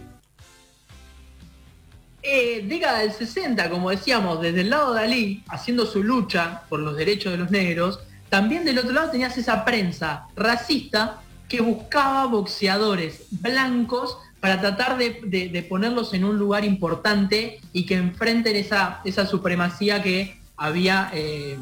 Eh, 2.24 2.64
década 2.66 2.98
del 2.98 3.12
60, 3.12 3.70
como 3.70 3.90
decíamos, 3.90 4.42
desde 4.42 4.62
el 4.62 4.70
lado 4.70 4.94
de 4.94 5.00
Ali, 5.00 5.44
haciendo 5.46 5.86
su 5.86 6.02
lucha 6.02 6.62
por 6.68 6.80
los 6.80 6.96
derechos 6.96 7.30
de 7.30 7.38
los 7.38 7.52
negros, 7.52 8.00
también 8.30 8.64
del 8.64 8.80
otro 8.80 8.90
lado 8.90 9.12
tenías 9.12 9.38
esa 9.38 9.64
prensa 9.64 10.26
racista 10.34 11.20
que 11.48 11.60
buscaba 11.60 12.26
boxeadores 12.26 13.24
blancos 13.30 14.18
para 14.40 14.60
tratar 14.60 14.98
de, 14.98 15.66
ponerlos 15.68 16.14
en 16.14 16.24
un 16.24 16.38
lugar 16.38 16.64
importante 16.64 17.60
y 17.72 17.86
que 17.86 17.96
enfrenten 17.96 18.56
esa, 18.56 19.02
supremacía 19.28 20.02
que 20.02 20.40
había 20.56 21.10
eh, 21.14 21.58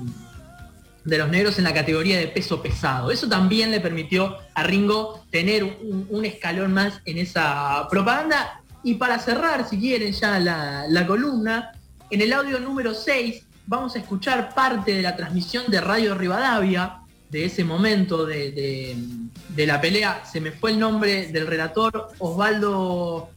de 1.05 1.19
los 1.19 1.29
negros 1.29 1.59
en 1.59 1.65
la 1.65 1.75
categoría 1.75 2.19
de 2.19 2.29
peso 2.29 2.63
pesado. 2.63 3.11
Eso 3.11 3.29
también 3.29 3.71
le 3.71 3.81
permitió 3.81 4.37
a 4.55 4.63
Ringo 4.63 5.25
tener 5.31 5.65
un, 5.65 6.07
un 6.11 6.25
escalón 6.25 6.73
más 6.73 7.01
en 7.05 7.19
esa 7.19 7.87
propaganda. 7.89 8.61
Y 8.83 8.95
para 8.95 9.19
cerrar, 9.19 9.69
si 9.69 9.79
quieren, 9.79 10.13
ya 10.13 10.39
la, 10.39 10.85
la 10.89 11.07
columna, 11.07 11.73
en 12.11 12.21
el 12.21 12.33
audio 12.33 12.61
número 12.61 12.95
6 12.95 13.45
vamos 13.67 13.97
a 13.97 13.99
escuchar 13.99 14.55
parte 14.55 14.95
de 14.95 15.03
la 15.03 15.17
transmisión 15.17 15.65
de 15.69 15.81
Radio 15.81 16.15
Rivadavia, 16.15 16.99
de 17.31 17.45
ese 17.47 17.65
momento 17.65 18.25
de, 18.27 18.53
de- 18.53 18.97
de 19.49 19.67
la 19.67 19.81
pelea. 19.81 20.25
Se 20.25 20.41
me 20.41 20.51
fue 20.53 20.71
el 20.73 20.79
nombre 20.79 21.29
del 21.29 21.47
relator, 21.47 22.09
Osvaldo... 22.19 23.31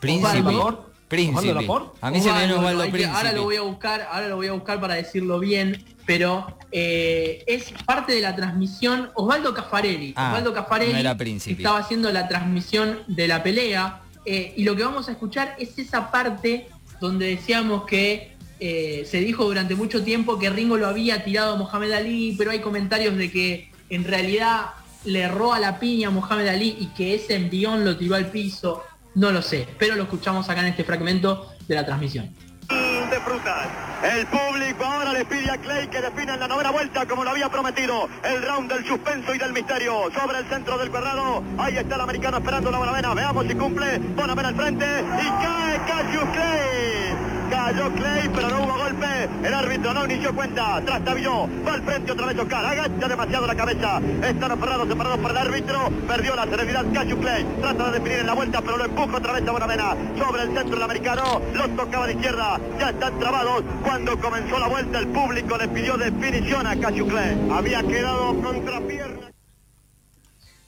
Príncipe. 0.00 0.38
Osvaldo. 0.38 0.86
Príncipe. 1.08 1.66
A 2.02 2.10
mí 2.10 2.20
se 2.20 2.30
me 2.30 2.38
viene 2.38 2.54
Osvaldo, 2.54 2.82
Príncipe. 2.90 3.06
Ahora 3.06 3.32
lo 3.32 3.44
voy 3.44 3.56
a 3.56 3.62
buscar, 3.62 4.08
ahora 4.12 4.28
lo 4.28 4.36
voy 4.36 4.46
a 4.48 4.52
buscar 4.52 4.78
para 4.80 4.94
decirlo 4.94 5.38
bien, 5.40 5.82
pero 6.04 6.58
eh, 6.70 7.42
es 7.46 7.72
parte 7.86 8.12
de 8.12 8.20
la 8.20 8.36
transmisión 8.36 9.10
Osvaldo 9.14 9.54
Caffarelli. 9.54 10.12
Ah, 10.16 10.28
Osvaldo 10.28 10.52
Caffarelli 10.52 10.92
no 10.92 10.98
era 10.98 11.16
Príncipe. 11.16 11.62
estaba 11.62 11.78
haciendo 11.78 12.12
la 12.12 12.28
transmisión 12.28 13.00
de 13.08 13.26
la 13.26 13.42
pelea 13.42 14.02
eh, 14.26 14.52
y 14.56 14.64
lo 14.64 14.76
que 14.76 14.84
vamos 14.84 15.08
a 15.08 15.12
escuchar 15.12 15.56
es 15.58 15.78
esa 15.78 16.10
parte 16.10 16.68
donde 17.00 17.26
decíamos 17.26 17.84
que 17.84 18.36
eh, 18.60 19.06
se 19.08 19.20
dijo 19.20 19.44
durante 19.44 19.74
mucho 19.74 20.02
tiempo 20.02 20.38
que 20.38 20.50
Ringo 20.50 20.76
lo 20.76 20.86
había 20.86 21.24
tirado 21.24 21.54
a 21.54 21.56
Mohamed 21.56 21.92
Ali, 21.92 22.34
pero 22.36 22.50
hay 22.50 22.60
comentarios 22.60 23.16
de 23.16 23.30
que 23.30 23.70
en 23.90 24.04
realidad 24.04 24.70
le 25.04 25.20
erró 25.22 25.52
a 25.52 25.60
la 25.60 25.78
piña 25.78 26.08
a 26.08 26.10
Mohamed 26.10 26.48
Ali 26.48 26.76
y 26.78 26.86
que 26.88 27.14
ese 27.14 27.36
envión 27.36 27.84
lo 27.84 27.96
tiró 27.96 28.16
al 28.16 28.30
piso. 28.30 28.84
No 29.14 29.30
lo 29.32 29.42
sé, 29.42 29.66
pero 29.78 29.94
lo 29.94 30.04
escuchamos 30.04 30.48
acá 30.48 30.60
en 30.60 30.66
este 30.68 30.84
fragmento 30.84 31.52
de 31.66 31.74
la 31.74 31.84
transmisión. 31.84 32.34
de 32.68 33.20
frutas. 33.20 33.66
El 34.02 34.26
público 34.26 34.84
ahora 34.84 35.12
le 35.12 35.24
pide 35.24 35.50
a 35.50 35.56
Clay 35.56 35.88
que 35.88 36.00
defina 36.00 36.34
en 36.34 36.40
la 36.40 36.48
novena 36.48 36.70
vuelta 36.70 37.06
como 37.06 37.24
lo 37.24 37.30
había 37.30 37.48
prometido. 37.48 38.08
El 38.22 38.42
round 38.42 38.70
del 38.70 38.86
suspenso 38.86 39.34
y 39.34 39.38
del 39.38 39.52
misterio. 39.52 40.10
Sobre 40.12 40.38
el 40.38 40.46
centro 40.46 40.76
del 40.76 40.90
cuadrado. 40.90 41.42
Ahí 41.58 41.78
está 41.78 41.94
el 41.94 42.02
americano 42.02 42.36
esperando 42.36 42.70
la 42.70 42.78
Bonavena. 42.78 43.14
Veamos 43.14 43.46
si 43.46 43.54
cumple. 43.54 43.98
Bonavena 43.98 44.48
al 44.48 44.56
frente. 44.56 44.84
Y 44.84 45.28
cae 45.42 45.78
Cassius 45.86 46.28
Clay. 46.32 47.17
Cayó 47.50 47.90
Clay, 47.92 48.28
pero 48.34 48.48
no 48.48 48.62
hubo 48.62 48.78
golpe. 48.78 49.28
El 49.42 49.54
árbitro 49.54 49.94
no 49.94 50.04
inició 50.04 50.34
cuenta. 50.34 50.80
Trastabilló. 50.84 51.48
Va 51.66 51.74
al 51.74 51.82
frente 51.82 52.12
otra 52.12 52.26
vez 52.26 52.38
Oscar. 52.38 52.64
Agacha 52.66 53.08
demasiado 53.08 53.46
la 53.46 53.54
cabeza. 53.54 54.00
Están 54.22 54.52
aferrados, 54.52 54.88
separados 54.88 55.18
por 55.18 55.30
el 55.30 55.36
árbitro. 55.36 55.90
Perdió 56.06 56.36
la 56.36 56.44
serenidad 56.44 56.84
Cassius 56.92 57.18
Clay. 57.20 57.46
Trata 57.60 57.84
de 57.86 57.92
definir 57.98 58.18
en 58.18 58.26
la 58.26 58.34
vuelta, 58.34 58.60
pero 58.60 58.76
lo 58.76 58.84
empuja 58.84 59.16
otra 59.16 59.32
vez 59.32 59.48
a 59.48 59.52
Bonavena. 59.52 59.96
Sobre 60.18 60.42
el 60.42 60.54
centro 60.54 60.76
el 60.76 60.82
americano. 60.82 61.40
Los 61.54 61.76
tocaba 61.76 62.06
de 62.06 62.12
izquierda. 62.14 62.60
Ya 62.78 62.90
están 62.90 63.18
trabados. 63.18 63.62
Cuando 63.82 64.18
comenzó 64.20 64.58
la 64.58 64.68
vuelta, 64.68 64.98
el 64.98 65.08
público 65.08 65.56
le 65.56 65.68
pidió 65.68 65.96
definición 65.96 66.66
a 66.66 66.78
Cassius 66.78 67.08
Clay. 67.08 67.48
Había 67.50 67.82
quedado 67.82 68.40
contra 68.42 68.80
pierna. 68.80 69.30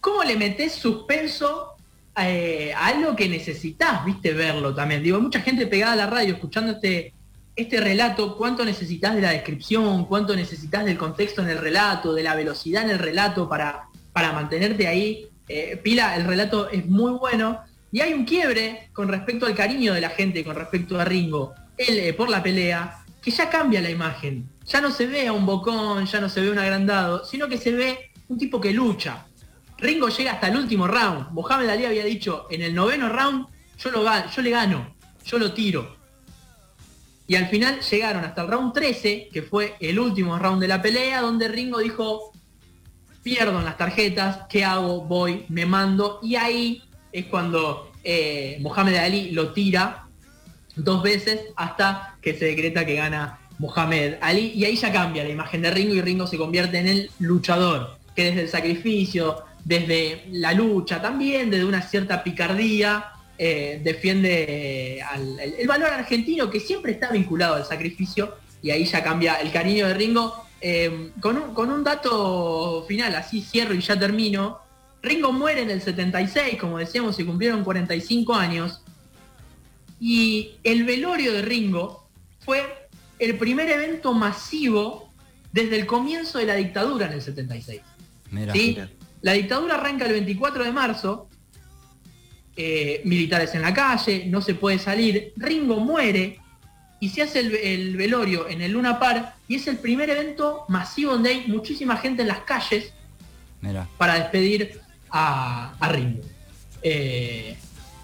¿Cómo 0.00 0.24
le 0.24 0.36
metés 0.36 0.72
suspenso 0.72 1.69
eh, 2.28 2.72
algo 2.76 3.14
que 3.14 3.28
necesitas, 3.28 4.04
viste, 4.04 4.32
verlo 4.32 4.74
también? 4.74 5.02
Digo, 5.02 5.20
mucha 5.20 5.40
gente 5.40 5.66
pegada 5.66 5.92
a 5.92 5.96
la 5.96 6.06
radio 6.06 6.34
escuchando 6.34 6.72
este, 6.72 7.12
este 7.56 7.80
relato, 7.80 8.36
cuánto 8.36 8.64
necesitas 8.64 9.14
de 9.14 9.20
la 9.20 9.30
descripción, 9.30 10.06
cuánto 10.06 10.34
necesitas 10.34 10.84
del 10.84 10.98
contexto 10.98 11.42
en 11.42 11.50
el 11.50 11.58
relato, 11.58 12.14
de 12.14 12.22
la 12.22 12.34
velocidad 12.34 12.84
en 12.84 12.90
el 12.90 12.98
relato 12.98 13.48
para, 13.48 13.88
para 14.12 14.32
mantenerte 14.32 14.86
ahí. 14.86 15.26
Eh, 15.48 15.80
Pila, 15.82 16.16
el 16.16 16.24
relato 16.24 16.70
es 16.70 16.86
muy 16.86 17.12
bueno. 17.12 17.60
Y 17.92 18.00
hay 18.00 18.12
un 18.12 18.24
quiebre 18.24 18.88
con 18.92 19.08
respecto 19.08 19.46
al 19.46 19.54
cariño 19.54 19.94
de 19.94 20.00
la 20.00 20.10
gente, 20.10 20.44
con 20.44 20.54
respecto 20.54 20.98
a 21.00 21.04
Ringo, 21.04 21.54
él 21.76 21.98
eh, 21.98 22.12
por 22.14 22.28
la 22.28 22.42
pelea, 22.42 23.04
que 23.20 23.30
ya 23.30 23.50
cambia 23.50 23.80
la 23.80 23.90
imagen. 23.90 24.48
Ya 24.66 24.80
no 24.80 24.90
se 24.90 25.06
ve 25.06 25.26
a 25.26 25.32
un 25.32 25.44
bocón, 25.44 26.06
ya 26.06 26.20
no 26.20 26.28
se 26.28 26.40
ve 26.40 26.50
un 26.50 26.58
agrandado, 26.58 27.24
sino 27.24 27.48
que 27.48 27.58
se 27.58 27.72
ve 27.72 28.10
un 28.28 28.38
tipo 28.38 28.60
que 28.60 28.72
lucha. 28.72 29.26
Ringo 29.80 30.08
llega 30.08 30.32
hasta 30.32 30.48
el 30.48 30.56
último 30.56 30.86
round. 30.86 31.30
Mohamed 31.32 31.68
Ali 31.68 31.86
había 31.86 32.04
dicho, 32.04 32.46
en 32.50 32.62
el 32.62 32.74
noveno 32.74 33.08
round, 33.08 33.46
yo, 33.78 33.90
lo, 33.90 34.04
yo 34.04 34.42
le 34.42 34.50
gano, 34.50 34.94
yo 35.24 35.38
lo 35.38 35.52
tiro. 35.52 35.96
Y 37.26 37.36
al 37.36 37.48
final 37.48 37.80
llegaron 37.80 38.24
hasta 38.24 38.42
el 38.42 38.48
round 38.48 38.74
13, 38.74 39.28
que 39.32 39.42
fue 39.42 39.76
el 39.80 39.98
último 39.98 40.38
round 40.38 40.60
de 40.60 40.68
la 40.68 40.82
pelea, 40.82 41.20
donde 41.20 41.48
Ringo 41.48 41.78
dijo, 41.78 42.32
pierdo 43.22 43.58
en 43.58 43.64
las 43.64 43.78
tarjetas, 43.78 44.40
¿qué 44.48 44.64
hago? 44.64 45.02
Voy, 45.02 45.46
me 45.48 45.64
mando. 45.64 46.18
Y 46.22 46.36
ahí 46.36 46.82
es 47.12 47.26
cuando 47.26 47.92
eh, 48.04 48.58
Mohamed 48.60 48.96
Ali 48.96 49.30
lo 49.30 49.52
tira 49.52 50.06
dos 50.76 51.02
veces 51.02 51.40
hasta 51.56 52.16
que 52.20 52.34
se 52.34 52.46
decreta 52.46 52.84
que 52.84 52.96
gana 52.96 53.38
Mohamed 53.58 54.16
Ali. 54.20 54.52
Y 54.54 54.64
ahí 54.64 54.76
ya 54.76 54.92
cambia 54.92 55.22
la 55.22 55.30
imagen 55.30 55.62
de 55.62 55.70
Ringo 55.70 55.94
y 55.94 56.00
Ringo 56.00 56.26
se 56.26 56.36
convierte 56.36 56.78
en 56.78 56.88
el 56.88 57.10
luchador, 57.18 57.96
que 58.16 58.24
desde 58.24 58.42
el 58.42 58.48
sacrificio, 58.48 59.44
desde 59.64 60.24
la 60.30 60.52
lucha, 60.52 61.00
también 61.02 61.50
desde 61.50 61.64
una 61.64 61.82
cierta 61.82 62.22
picardía, 62.24 63.06
eh, 63.38 63.80
defiende 63.82 65.02
al- 65.08 65.38
el, 65.40 65.54
el 65.54 65.66
valor 65.68 65.88
argentino 65.90 66.50
que 66.50 66.60
siempre 66.60 66.92
está 66.92 67.10
vinculado 67.10 67.54
al 67.54 67.64
sacrificio. 67.64 68.36
Y 68.62 68.70
ahí 68.70 68.84
ya 68.84 69.02
cambia 69.02 69.34
el 69.36 69.50
cariño 69.50 69.86
de 69.88 69.94
Ringo. 69.94 70.44
Eh, 70.60 71.10
con, 71.22 71.38
un, 71.38 71.54
con 71.54 71.70
un 71.72 71.82
dato 71.82 72.84
final, 72.86 73.14
así 73.14 73.40
cierro 73.40 73.72
y 73.74 73.80
ya 73.80 73.98
termino. 73.98 74.58
Ringo 75.02 75.32
muere 75.32 75.62
en 75.62 75.70
el 75.70 75.80
76, 75.80 76.58
como 76.60 76.76
decíamos, 76.76 77.16
se 77.16 77.24
cumplieron 77.24 77.64
45 77.64 78.34
años. 78.34 78.82
Y 79.98 80.52
el 80.64 80.84
velorio 80.84 81.32
de 81.32 81.42
Ringo 81.42 82.06
fue 82.40 82.62
el 83.18 83.36
primer 83.36 83.70
evento 83.70 84.12
masivo 84.12 85.10
desde 85.52 85.76
el 85.78 85.86
comienzo 85.86 86.38
de 86.38 86.46
la 86.46 86.54
dictadura 86.54 87.06
en 87.06 87.12
el 87.14 87.22
76. 87.22 87.80
Mira. 88.30 88.52
¿sí? 88.52 88.78
La 89.22 89.32
dictadura 89.32 89.74
arranca 89.74 90.06
el 90.06 90.12
24 90.12 90.64
de 90.64 90.72
marzo, 90.72 91.28
eh, 92.56 93.00
militares 93.04 93.54
en 93.54 93.62
la 93.62 93.72
calle, 93.72 94.24
no 94.26 94.40
se 94.40 94.54
puede 94.54 94.78
salir, 94.78 95.32
Ringo 95.36 95.80
muere 95.80 96.38
y 97.00 97.08
se 97.10 97.22
hace 97.22 97.40
el, 97.40 97.54
el 97.54 97.96
velorio 97.96 98.48
en 98.48 98.60
el 98.60 98.72
Luna 98.72 98.98
Park 98.98 99.34
y 99.48 99.56
es 99.56 99.66
el 99.66 99.78
primer 99.78 100.10
evento 100.10 100.64
masivo 100.68 101.12
donde 101.12 101.30
hay 101.30 101.44
muchísima 101.46 101.96
gente 101.96 102.22
en 102.22 102.28
las 102.28 102.40
calles 102.40 102.92
Mira. 103.62 103.88
para 103.96 104.14
despedir 104.14 104.80
a, 105.10 105.72
a 105.80 105.88
Ringo. 105.88 106.20
Eh, 106.82 107.56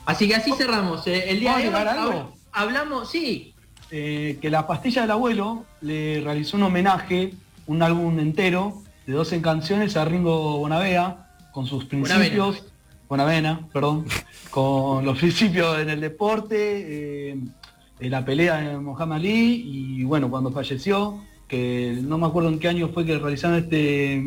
así 0.06 0.28
que 0.28 0.34
así 0.34 0.52
cerramos. 0.52 1.06
eh, 1.06 1.30
el 1.30 1.40
día 1.40 1.54
¿Puedo 1.54 1.70
de 1.70 1.76
hoy 1.76 1.88
algo? 1.88 2.34
hablamos, 2.52 3.10
sí, 3.10 3.54
eh, 3.90 4.38
que 4.40 4.48
la 4.50 4.66
pastilla 4.66 5.02
del 5.02 5.10
abuelo 5.12 5.64
le 5.80 6.20
realizó 6.22 6.56
un 6.56 6.64
homenaje, 6.64 7.34
un 7.66 7.82
álbum 7.82 8.18
entero 8.18 8.82
de 9.06 9.12
12 9.12 9.40
canciones 9.40 9.96
a 9.96 10.04
Ringo 10.04 10.58
Bonavea, 10.58 11.28
con 11.52 11.66
sus 11.66 11.84
principios, 11.84 12.64
Bonavena, 13.08 13.68
perdón, 13.72 14.04
con 14.50 15.04
los 15.04 15.18
principios 15.18 15.78
en 15.78 15.90
el 15.90 16.00
deporte, 16.00 17.30
eh, 17.30 17.38
en 18.00 18.10
la 18.10 18.24
pelea 18.24 18.56
de 18.56 18.78
Mohamed 18.78 19.16
Ali 19.16 19.62
y 19.64 20.04
bueno, 20.04 20.28
cuando 20.28 20.50
falleció, 20.50 21.22
que 21.46 21.98
no 22.02 22.18
me 22.18 22.26
acuerdo 22.26 22.48
en 22.48 22.58
qué 22.58 22.68
año 22.68 22.88
fue 22.88 23.06
que 23.06 23.16
realizaron 23.18 23.58
este, 23.58 24.24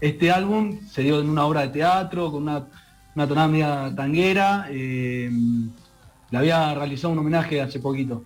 este 0.00 0.30
álbum, 0.32 0.80
se 0.90 1.02
dio 1.02 1.20
en 1.20 1.28
una 1.28 1.46
obra 1.46 1.62
de 1.62 1.68
teatro, 1.68 2.32
con 2.32 2.42
una, 2.42 2.66
una 3.14 3.28
tonada 3.28 3.48
media 3.48 3.92
tanguera, 3.94 4.66
eh, 4.68 5.30
le 6.30 6.38
había 6.38 6.74
realizado 6.74 7.12
un 7.12 7.20
homenaje 7.20 7.60
hace 7.60 7.78
poquito. 7.78 8.24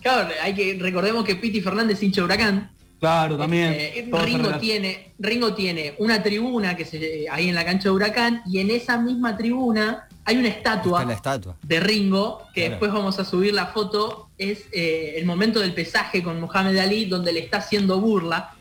claro, 0.00 0.28
hay 0.42 0.54
que 0.54 0.78
recordemos 0.80 1.24
que 1.24 1.34
Piti 1.34 1.60
Fernández 1.60 2.02
hincha 2.02 2.22
huracán. 2.22 2.70
Claro, 3.00 3.36
también. 3.36 3.72
Eh, 3.76 4.08
Ringo 4.12 4.56
tiene, 4.58 5.12
Ringo 5.18 5.54
tiene 5.54 5.94
una 5.98 6.22
tribuna 6.22 6.74
que 6.76 6.84
se 6.84 7.26
ahí 7.30 7.48
en 7.48 7.54
la 7.54 7.64
cancha 7.64 7.84
de 7.84 7.94
Huracán 7.94 8.42
y 8.46 8.60
en 8.60 8.70
esa 8.70 8.96
misma 8.98 9.36
tribuna 9.36 10.08
hay 10.24 10.38
una 10.38 10.48
estatua 10.48 11.00
Está 11.00 11.08
la 11.08 11.14
estatua. 11.14 11.56
de 11.62 11.80
Ringo, 11.80 12.42
que 12.54 12.62
Claro. 12.62 12.70
después 12.70 12.92
vamos 12.92 13.18
a 13.18 13.24
subir 13.26 13.52
la 13.52 13.66
foto, 13.66 14.30
es 14.38 14.64
eh, 14.72 15.14
el 15.18 15.26
momento 15.26 15.60
del 15.60 15.74
pesaje 15.74 16.22
con 16.22 16.40
Mohamed 16.40 16.78
Ali, 16.78 17.04
donde 17.04 17.32
le 17.32 17.40
está 17.40 17.58
haciendo 17.58 18.00
burla. 18.00 18.54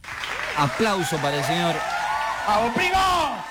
aplauso 0.56 1.18
para 1.18 1.40
el 1.40 1.44
señor 1.46 1.76
¡Vamos, 2.50 2.74
primo! 2.76 2.98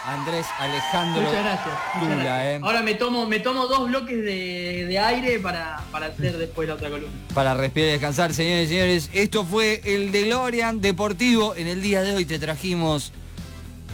Andrés 0.04 0.46
Alejandro 0.58 1.22
Muchas 1.22 1.44
gracias. 1.44 1.74
muchas 1.94 2.00
Tula, 2.18 2.24
gracias. 2.24 2.44
eh. 2.46 2.60
Ahora 2.62 2.82
me 2.82 2.94
tomo, 2.94 3.26
me 3.26 3.38
tomo 3.40 3.66
dos 3.66 3.88
bloques 3.88 4.16
de, 4.16 4.86
de 4.88 4.98
aire 4.98 5.38
para, 5.38 5.80
para 5.92 6.06
hacer 6.06 6.36
después 6.36 6.66
la 6.68 6.74
otra 6.74 6.88
columna. 6.90 7.12
para 7.34 7.54
respirar 7.54 7.90
y 7.90 7.92
descansar, 7.92 8.34
señores 8.34 8.66
y 8.66 8.68
señores. 8.70 9.10
Esto 9.12 9.44
fue 9.44 9.80
el 9.84 10.10
DeLorean 10.10 10.80
Deportivo. 10.80 11.54
En 11.54 11.68
el 11.68 11.80
día 11.80 12.02
de 12.02 12.14
hoy 12.14 12.24
te 12.24 12.38
trajimos 12.40 13.12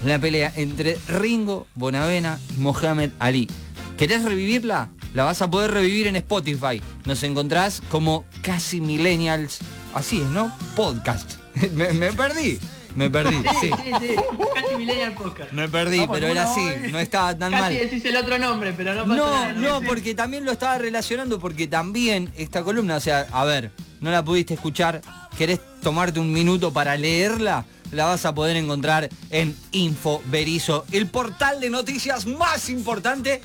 la 0.07 0.19
pelea 0.19 0.53
entre 0.57 0.97
Ringo 1.09 1.67
Bonavena 1.75 2.39
y 2.57 2.61
Mohamed 2.61 3.11
Ali. 3.19 3.51
¿Querés 3.99 4.25
revivirla? 4.25 4.89
La 5.13 5.25
vas 5.25 5.43
a 5.43 5.51
poder 5.51 5.71
revivir 5.73 6.07
en 6.07 6.17
Spotify. 6.17 6.81
Nos 7.05 7.23
encontrás 7.25 7.83
como 7.91 8.25
Casi 8.43 8.81
Millennials. 8.81 9.59
Así 9.95 10.21
es, 10.23 10.29
¿no? 10.29 10.51
Podcast. 10.75 11.35
me, 11.75 11.93
me 11.93 12.13
perdí. 12.13 12.59
Me 12.95 13.11
perdí, 13.11 13.37
sí. 13.61 13.71
Sí, 13.71 13.71
sí, 13.85 13.93
sí. 14.01 14.17
Casi 14.55 14.77
Millennial 14.77 15.15
Podcast. 15.15 15.53
Me 15.53 15.69
perdí, 15.69 16.07
pero 16.11 16.29
era 16.29 16.45
así. 16.51 16.65
No 16.93 16.99
estaba 17.01 17.37
tan 17.37 17.51
Casi 17.51 17.63
mal. 17.63 17.75
decís 17.75 18.05
el 18.05 18.17
otro 18.17 18.39
nombre, 18.39 18.73
pero 18.73 18.95
no 18.95 19.03
pasa 19.03 19.15
No, 19.17 19.31
nada. 19.31 19.53
no, 19.55 19.81
porque 19.83 20.15
también 20.15 20.45
lo 20.45 20.53
estaba 20.53 20.79
relacionando, 20.79 21.39
porque 21.41 21.67
también 21.67 22.33
esta 22.37 22.63
columna, 22.63 22.97
o 22.97 23.01
sea, 23.01 23.27
a 23.33 23.45
ver, 23.45 23.73
no 24.01 24.11
la 24.11 24.25
pudiste 24.25 24.55
escuchar, 24.55 25.01
querés 25.37 25.61
tomarte 25.83 26.21
un 26.21 26.33
minuto 26.33 26.73
para 26.73 26.97
leerla, 26.97 27.65
la 27.91 28.05
vas 28.07 28.25
a 28.27 28.35
poder 28.35 28.57
encontrar 28.57 29.09
en 29.31 29.57
Info 29.73 30.23
Berizo, 30.27 30.85
el 30.93 31.07
portal 31.09 31.61
de 31.61 31.71
noticias 31.71 32.27
más 32.27 32.69
importante 32.71 33.41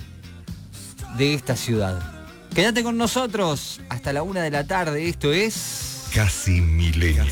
de 1.17 1.33
esta 1.33 1.55
ciudad. 1.55 1.99
Quédate 2.53 2.83
con 2.83 2.97
nosotros 2.97 3.79
hasta 3.89 4.13
la 4.13 4.21
una 4.23 4.41
de 4.41 4.51
la 4.51 4.65
tarde, 4.65 5.07
esto 5.09 5.31
es... 5.33 6.05
Casi 6.13 6.61
milenial. 6.61 7.27